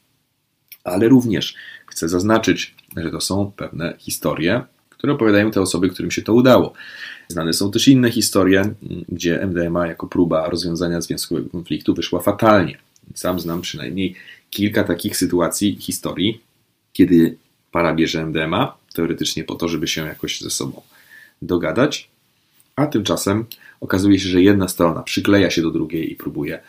[0.84, 1.56] ale również
[1.88, 6.74] chcę zaznaczyć, że to są pewne historie, które opowiadają te osoby, którym się to udało.
[7.28, 8.74] Znane są też inne historie,
[9.10, 12.78] gdzie MDMA jako próba rozwiązania związkowego konfliktu wyszła fatalnie.
[13.16, 14.16] Sam znam przynajmniej
[14.50, 16.42] kilka takich sytuacji, historii,
[16.94, 17.38] kiedy
[17.72, 20.82] para bierze MDMA, teoretycznie po to, żeby się jakoś ze sobą
[21.42, 22.10] dogadać,
[22.76, 23.46] a tymczasem
[23.82, 26.60] okazuje się, że jedna strona przykleja się do drugiej i próbuje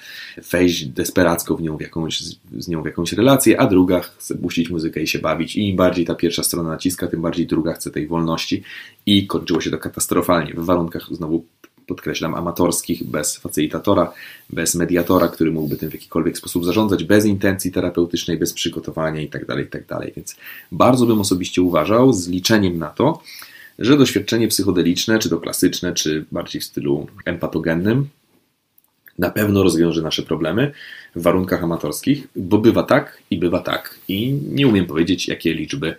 [0.50, 2.22] wejść desperacko w nią w jakąś,
[2.58, 5.56] z nią w jakąś relację, a druga chce puścić muzykę i się bawić.
[5.56, 8.62] I im bardziej ta pierwsza strona naciska, tym bardziej druga chce tej wolności.
[9.06, 11.44] I kończyło się to katastrofalnie w warunkach znowu
[11.86, 14.12] podkreślam, amatorskich, bez facylitatora,
[14.50, 19.46] bez mediatora, który mógłby tym w jakikolwiek sposób zarządzać, bez intencji terapeutycznej, bez przygotowania itd.,
[19.46, 19.84] tak itd.
[19.86, 20.36] Tak Więc
[20.72, 23.22] bardzo bym osobiście uważał, z liczeniem na to,
[23.78, 28.08] że doświadczenie psychodeliczne, czy to klasyczne, czy bardziej w stylu empatogennym,
[29.18, 30.72] na pewno rozwiąże nasze problemy
[31.16, 33.98] w warunkach amatorskich, bo bywa tak i bywa tak.
[34.08, 35.94] I nie umiem powiedzieć, jakie liczby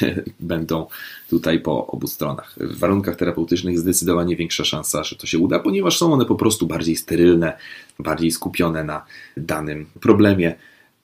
[0.40, 0.86] będą
[1.30, 2.54] tutaj po obu stronach.
[2.60, 6.66] W warunkach terapeutycznych zdecydowanie większa szansa, że to się uda, ponieważ są one po prostu
[6.66, 7.58] bardziej sterylne,
[7.98, 9.04] bardziej skupione na
[9.36, 10.54] danym problemie,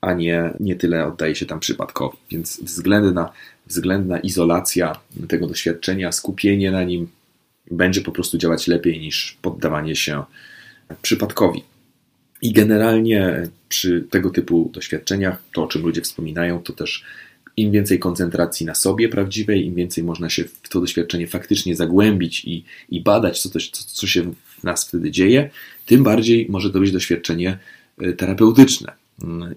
[0.00, 2.18] a nie, nie tyle oddaje się tam przypadkowi.
[2.30, 3.32] Więc względna,
[3.66, 7.08] względna izolacja tego doświadczenia, skupienie na nim
[7.70, 10.22] będzie po prostu działać lepiej niż poddawanie się
[11.02, 11.62] przypadkowi.
[12.42, 17.04] I generalnie przy tego typu doświadczeniach, to o czym ludzie wspominają, to też
[17.56, 22.44] im więcej koncentracji na sobie prawdziwej, im więcej można się w to doświadczenie faktycznie zagłębić
[22.44, 25.50] i, i badać, co, to, co, co się w nas wtedy dzieje,
[25.86, 27.58] tym bardziej może to być doświadczenie
[27.98, 29.01] e, terapeutyczne.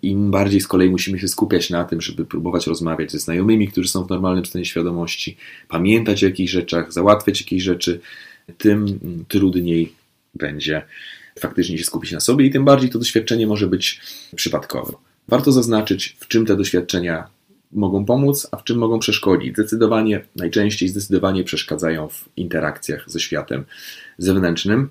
[0.02, 3.90] Im bardziej z kolei musimy się skupiać na tym, żeby próbować rozmawiać ze znajomymi, którzy
[3.90, 5.38] są w normalnym stanie świadomości,
[5.68, 8.00] pamiętać o jakichś rzeczach, załatwiać jakieś rzeczy,
[8.58, 9.94] tym trudniej
[10.36, 10.82] będzie
[11.40, 14.02] faktycznie się skupić na sobie i tym bardziej to doświadczenie może być
[14.36, 14.94] przypadkowe.
[15.28, 17.28] Warto zaznaczyć, w czym te doświadczenia
[17.72, 19.54] mogą pomóc, a w czym mogą przeszkodzić.
[19.54, 23.66] Zdecydowanie, najczęściej zdecydowanie przeszkadzają w interakcjach ze światem
[24.18, 24.90] zewnętrznym.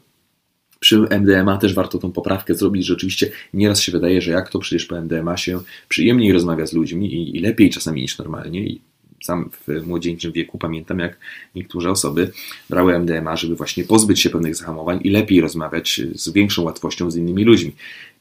[0.85, 4.59] Przy MDMA też warto tą poprawkę zrobić, że oczywiście nieraz się wydaje, że jak to
[4.59, 8.81] przecież po MDMA się przyjemniej rozmawia z ludźmi i, i lepiej czasami niż normalnie i
[9.25, 11.19] sam w młodzieńczym wieku pamiętam, jak
[11.55, 12.31] niektóre osoby
[12.71, 17.17] brały MDMA, żeby właśnie pozbyć się pewnych zahamowań i lepiej rozmawiać z większą łatwością z
[17.17, 17.73] innymi ludźmi.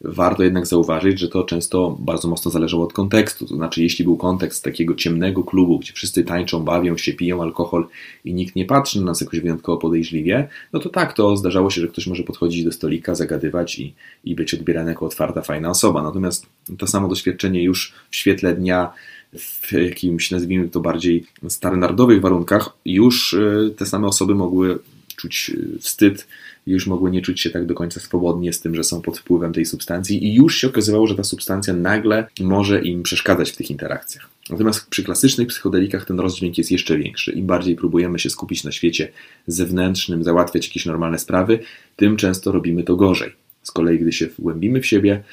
[0.01, 3.47] Warto jednak zauważyć, że to często bardzo mocno zależało od kontekstu.
[3.47, 7.88] To znaczy, jeśli był kontekst takiego ciemnego klubu, gdzie wszyscy tańczą, bawią się, piją alkohol
[8.26, 11.82] i nikt nie patrzy na nas jakoś wyjątkowo podejrzliwie, no to tak, to zdarzało się,
[11.82, 13.93] że ktoś może podchodzić do stolika, zagadywać i,
[14.24, 16.04] i być odbierany jako otwarta, fajna osoba.
[16.04, 16.45] Natomiast
[16.78, 18.93] to samo doświadczenie już w świetle dnia
[19.39, 24.79] w jakimś, nazwijmy to bardziej standardowych warunkach, już e, te same osoby mogły
[25.15, 26.27] czuć e, wstyd,
[26.67, 29.53] już mogły nie czuć się tak do końca swobodnie z tym, że są pod wpływem
[29.53, 33.71] tej substancji, i już się okazywało, że ta substancja nagle może im przeszkadzać w tych
[33.71, 34.29] interakcjach.
[34.49, 37.31] Natomiast przy klasycznych psychodelikach ten rozdźwięk jest jeszcze większy.
[37.31, 39.11] Im bardziej próbujemy się skupić na świecie
[39.47, 41.59] zewnętrznym, załatwiać jakieś normalne sprawy,
[41.95, 43.34] tym często robimy to gorzej.
[43.63, 45.23] Z kolei, gdy się wgłębimy w siebie,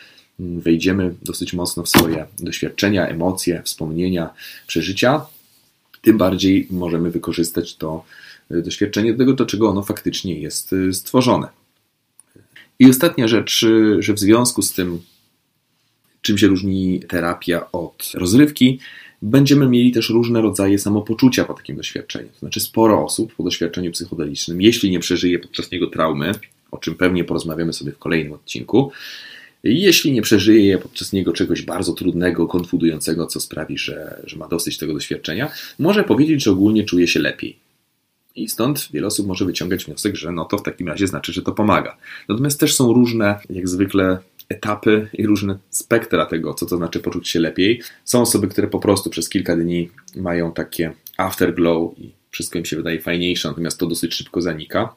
[0.59, 4.31] wejdziemy dosyć mocno w swoje doświadczenia, emocje, wspomnienia,
[4.67, 5.27] przeżycia,
[6.03, 8.05] tym bardziej możemy wykorzystać to
[8.51, 11.49] e, doświadczenie do tego, do czego ono faktycznie jest e, stworzone.
[12.79, 15.01] I ostatnia rzecz, e, że w związku z tym,
[16.23, 18.79] czym się różni terapia od rozrywki,
[19.23, 22.29] będziemy mieli też różne rodzaje samopoczucia po takim doświadczeniu.
[22.33, 26.33] To znaczy, sporo osób po doświadczeniu psychodelicznym, jeśli nie przeżyje podczas niego traumy,
[26.71, 28.93] o czym pewnie porozmawiamy sobie w kolejnym odcinku,
[29.63, 34.49] jeśli nie przeżyje je podczas niego czegoś bardzo trudnego, konfudującego, co sprawi, że, że ma
[34.49, 37.57] dosyć tego doświadczenia, może powiedzieć, że ogólnie czuje się lepiej.
[38.37, 41.43] I stąd wiele osób może wyciągać wniosek, że no to w takim razie znaczy, że
[41.43, 41.97] to pomaga.
[42.29, 47.29] Natomiast też są różne, jak zwykle, etapy i różne spektra tego, co to znaczy poczuć
[47.29, 47.83] się lepiej.
[48.05, 52.77] Są osoby, które po prostu przez kilka dni mają takie afterglow i wszystko im się
[52.77, 54.95] wydaje fajniejsze, natomiast to dosyć szybko zanika.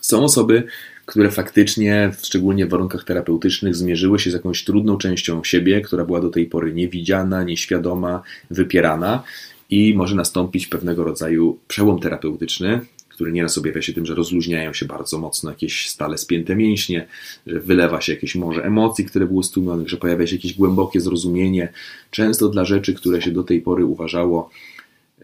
[0.00, 0.62] Są osoby,
[1.06, 6.20] które faktycznie, szczególnie w warunkach terapeutycznych, zmierzyły się z jakąś trudną częścią siebie, która była
[6.20, 9.22] do tej pory niewidziana, nieświadoma, wypierana
[9.70, 14.86] i może nastąpić pewnego rodzaju przełom terapeutyczny, który nieraz objawia się tym, że rozluźniają się
[14.86, 17.06] bardzo mocno jakieś stale spięte mięśnie,
[17.46, 21.72] że wylewa się jakieś morze emocji, które było stłumionych, że pojawia się jakieś głębokie zrozumienie,
[22.10, 24.50] często dla rzeczy, które się do tej pory uważało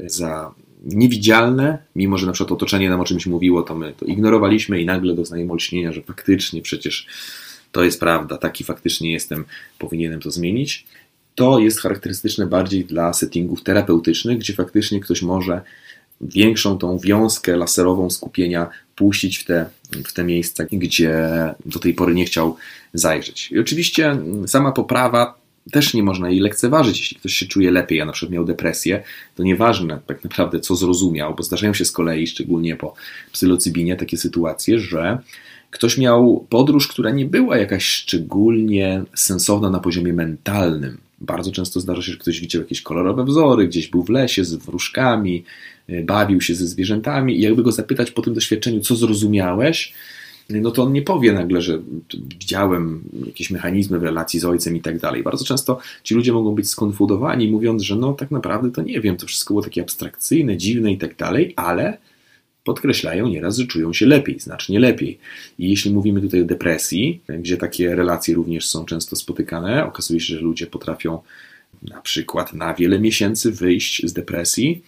[0.00, 0.54] za
[0.84, 4.86] niewidzialne, mimo że na przykład otoczenie nam o czymś mówiło, to my to ignorowaliśmy i
[4.86, 7.06] nagle doznajemy olśnienia, że faktycznie przecież
[7.72, 9.44] to jest prawda, taki faktycznie jestem,
[9.78, 10.86] powinienem to zmienić.
[11.34, 15.60] To jest charakterystyczne bardziej dla settingów terapeutycznych, gdzie faktycznie ktoś może
[16.20, 19.66] większą tą wiązkę laserową skupienia puścić w te,
[20.04, 21.28] w te miejsca, gdzie
[21.66, 22.56] do tej pory nie chciał
[22.94, 23.52] zajrzeć.
[23.52, 24.16] I oczywiście
[24.46, 26.98] sama poprawa też nie można jej lekceważyć.
[26.98, 29.02] Jeśli ktoś się czuje lepiej, a na przykład miał depresję,
[29.34, 32.94] to nieważne tak naprawdę, co zrozumiał, bo zdarzają się z kolei, szczególnie po
[33.32, 35.18] psylocybinie, takie sytuacje, że
[35.70, 40.98] ktoś miał podróż, która nie była jakaś szczególnie sensowna na poziomie mentalnym.
[41.20, 44.54] Bardzo często zdarza się, że ktoś widział jakieś kolorowe wzory, gdzieś był w lesie z
[44.54, 45.44] wróżkami,
[46.04, 49.92] bawił się ze zwierzętami i jakby go zapytać po tym doświadczeniu, co zrozumiałeś,
[50.50, 51.78] no to on nie powie nagle, że
[52.28, 55.22] widziałem jakieś mechanizmy w relacji z ojcem i tak dalej.
[55.22, 59.16] Bardzo często ci ludzie mogą być skonfudowani, mówiąc, że no tak naprawdę to nie wiem,
[59.16, 61.98] to wszystko było takie abstrakcyjne, dziwne i tak dalej, ale
[62.64, 65.18] podkreślają nieraz, że czują się lepiej, znacznie lepiej.
[65.58, 70.34] I jeśli mówimy tutaj o depresji, gdzie takie relacje również są często spotykane, okazuje się,
[70.34, 71.18] że ludzie potrafią
[71.82, 74.82] na przykład na wiele miesięcy wyjść z depresji,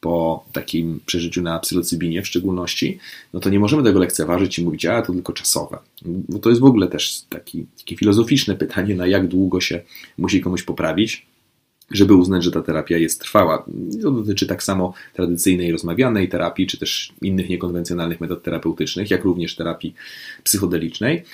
[0.00, 2.98] po takim przeżyciu na psylocybinie w szczególności,
[3.32, 5.78] no to nie możemy tego lekceważyć i mówić, a to tylko czasowe.
[6.04, 9.80] Bo to jest w ogóle też taki, takie filozoficzne pytanie, na jak długo się
[10.18, 11.26] musi komuś poprawić,
[11.90, 13.66] żeby uznać, że ta terapia jest trwała.
[14.02, 19.56] To dotyczy tak samo tradycyjnej rozmawianej terapii, czy też innych niekonwencjonalnych metod terapeutycznych, jak również
[19.56, 19.94] terapii
[20.44, 21.24] psychodelicznej.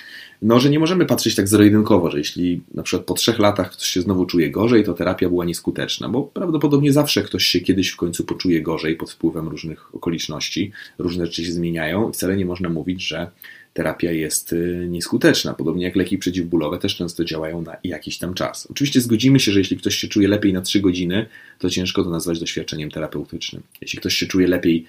[0.41, 3.85] No, że nie możemy patrzeć tak zero-jedynkowo, że jeśli na przykład po trzech latach ktoś
[3.85, 7.97] się znowu czuje gorzej, to terapia była nieskuteczna, bo prawdopodobnie zawsze ktoś się kiedyś w
[7.97, 12.69] końcu poczuje gorzej pod wpływem różnych okoliczności, różne rzeczy się zmieniają i wcale nie można
[12.69, 13.31] mówić, że
[13.77, 15.53] terapia jest y, nieskuteczna.
[15.53, 18.67] Podobnie jak leki przeciwbólowe też często działają na jakiś tam czas.
[18.71, 21.25] Oczywiście zgodzimy się, że jeśli ktoś się czuje lepiej na 3 godziny,
[21.59, 23.63] to ciężko to nazwać doświadczeniem terapeutycznym.
[23.81, 24.85] Jeśli ktoś się czuje lepiej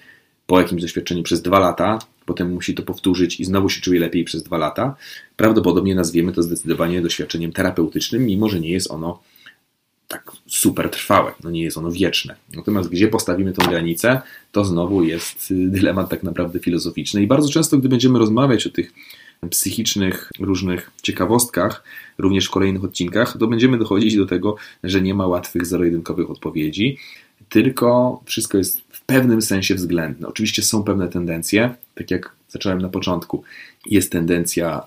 [0.47, 4.23] po jakimś doświadczeniu przez 2 lata, potem musi to powtórzyć i znowu się czuje lepiej
[4.23, 4.95] przez 2 lata,
[5.37, 9.19] prawdopodobnie nazwiemy to zdecydowanie doświadczeniem terapeutycznym, mimo że nie jest ono
[10.09, 12.35] tak super trwałe, no nie jest ono wieczne.
[12.55, 17.23] Natomiast gdzie postawimy tą granicę, to znowu jest y, dylemat tak naprawdę filozoficzny.
[17.23, 18.93] I bardzo często, gdy będziemy rozmawiać o tych
[19.49, 21.83] psychicznych różnych ciekawostkach,
[22.17, 26.97] również w kolejnych odcinkach, to będziemy dochodzić do tego, że nie ma łatwych zero-jedynkowych odpowiedzi,
[27.49, 30.27] tylko wszystko jest w pewnym sensie względne.
[30.27, 33.43] Oczywiście są pewne tendencje, tak jak zacząłem na początku.
[33.85, 34.83] Jest tendencja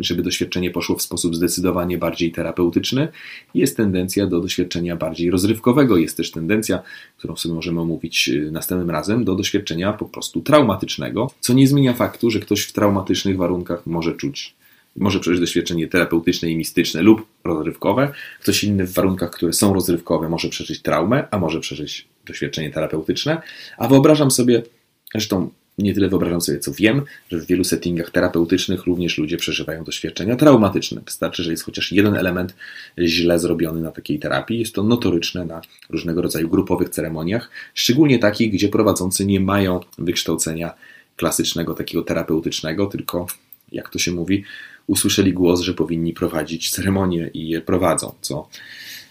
[0.00, 3.08] żeby doświadczenie poszło w sposób zdecydowanie bardziej terapeutyczny.
[3.54, 5.96] Jest tendencja do doświadczenia bardziej rozrywkowego.
[5.96, 6.82] Jest też tendencja,
[7.18, 11.94] którą sobie możemy omówić y, następnym razem, do doświadczenia po prostu traumatycznego, co nie zmienia
[11.94, 14.54] faktu, że ktoś w traumatycznych warunkach może czuć
[14.96, 18.12] może przeżyć doświadczenie terapeutyczne i mistyczne lub rozrywkowe.
[18.40, 23.42] Ktoś inny w warunkach, które są rozrywkowe, może przeżyć traumę, a może przeżyć doświadczenie terapeutyczne.
[23.78, 24.62] A wyobrażam sobie,
[25.12, 25.50] zresztą
[25.82, 30.36] nie tyle wyobrażam sobie, co wiem, że w wielu settingach terapeutycznych również ludzie przeżywają doświadczenia
[30.36, 31.00] traumatyczne.
[31.04, 32.54] Wystarczy, że jest chociaż jeden element
[32.98, 34.58] źle zrobiony na takiej terapii.
[34.58, 35.60] Jest to notoryczne na
[35.90, 40.74] różnego rodzaju grupowych ceremoniach, szczególnie takich, gdzie prowadzący nie mają wykształcenia
[41.16, 43.26] klasycznego, takiego terapeutycznego, tylko,
[43.72, 44.44] jak to się mówi,
[44.86, 48.48] usłyszeli głos, że powinni prowadzić ceremonię i je prowadzą, co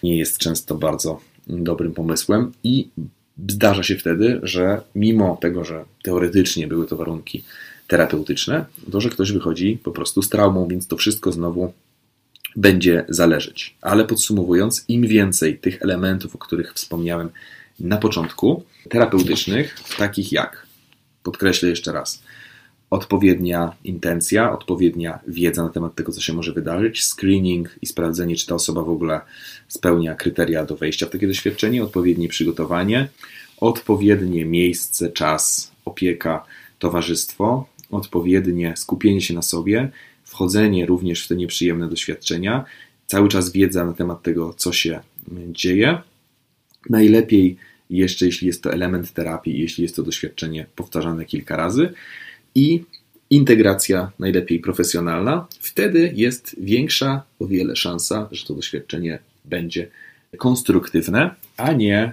[0.02, 2.88] nie jest często bardzo dobrym pomysłem i
[3.48, 7.44] zdarza się wtedy, że mimo tego, że teoretycznie były to warunki
[7.86, 11.72] terapeutyczne, to że ktoś wychodzi po prostu z traumą, więc to wszystko znowu
[12.56, 13.76] będzie zależeć.
[13.80, 17.30] Ale podsumowując, im więcej tych elementów, o których wspomniałem
[17.80, 20.66] na początku, terapeutycznych, takich jak,
[21.22, 22.22] podkreślę jeszcze raz,
[22.90, 28.46] odpowiednia intencja, odpowiednia wiedza na temat tego, co się może wydarzyć, screening i sprawdzenie, czy
[28.46, 29.20] ta osoba w ogóle
[29.68, 33.08] spełnia kryteria do wejścia w takie doświadczenie, odpowiednie przygotowanie,
[33.56, 36.44] odpowiednie miejsce, czas, opieka,
[36.78, 39.90] towarzystwo, odpowiednie skupienie się na sobie,
[40.24, 42.64] wchodzenie również w te nieprzyjemne doświadczenia,
[43.06, 45.00] cały czas wiedza na temat tego, co się
[45.48, 45.98] dzieje.
[46.90, 47.56] Najlepiej
[47.90, 51.92] jeszcze, jeśli jest to element terapii, jeśli jest to doświadczenie powtarzane kilka razy
[52.54, 52.84] i
[53.30, 59.88] integracja najlepiej profesjonalna, wtedy jest większa o wiele szansa, że to doświadczenie będzie
[60.38, 62.12] konstruktywne, a nie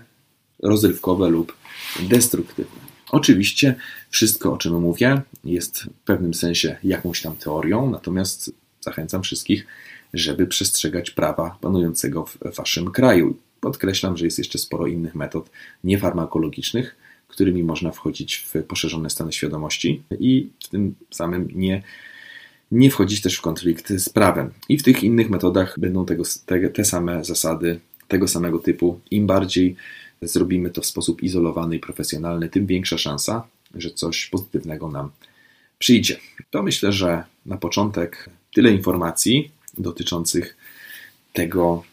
[0.60, 1.58] rozrywkowe lub
[2.00, 2.88] destruktywne.
[3.12, 3.76] Oczywiście
[4.10, 9.68] wszystko, o czym mówię, jest w pewnym sensie jakąś tam teorią, natomiast zachęcam wszystkich,
[10.14, 13.38] żeby przestrzegać prawa panującego w waszym kraju.
[13.62, 15.50] Podkreślam, że jest jeszcze sporo innych metod
[15.84, 16.96] niefarmakologicznych,
[17.28, 21.84] którymi można wchodzić w poszerzone stany świadomości i tym samym nie,
[22.72, 24.50] nie wchodzić też w konflikt z prawem.
[24.70, 29.00] I w tych innych metodach będą tego, te, te same zasady tego samego typu.
[29.12, 29.76] Im bardziej
[30.22, 35.12] zrobimy to w sposób izolowany i profesjonalny, tym większa szansa, że coś pozytywnego nam
[35.80, 36.18] przyjdzie.
[36.50, 40.58] To myślę, że na początek tyle informacji dotyczących
[41.34, 41.84] tego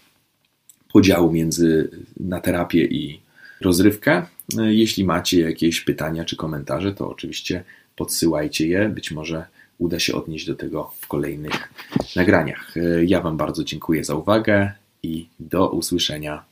[0.93, 3.21] podziału między na terapię i
[3.61, 4.27] rozrywkę.
[4.59, 7.65] Jeśli macie jakieś pytania czy komentarze, to oczywiście
[7.97, 8.89] podsyłajcie je.
[8.89, 9.47] Być może
[9.79, 11.73] uda się odnieść do tego w kolejnych
[12.17, 12.75] nagraniach.
[13.07, 14.73] Ja Wam bardzo dziękuję za uwagę
[15.03, 16.45] i do usłyszenia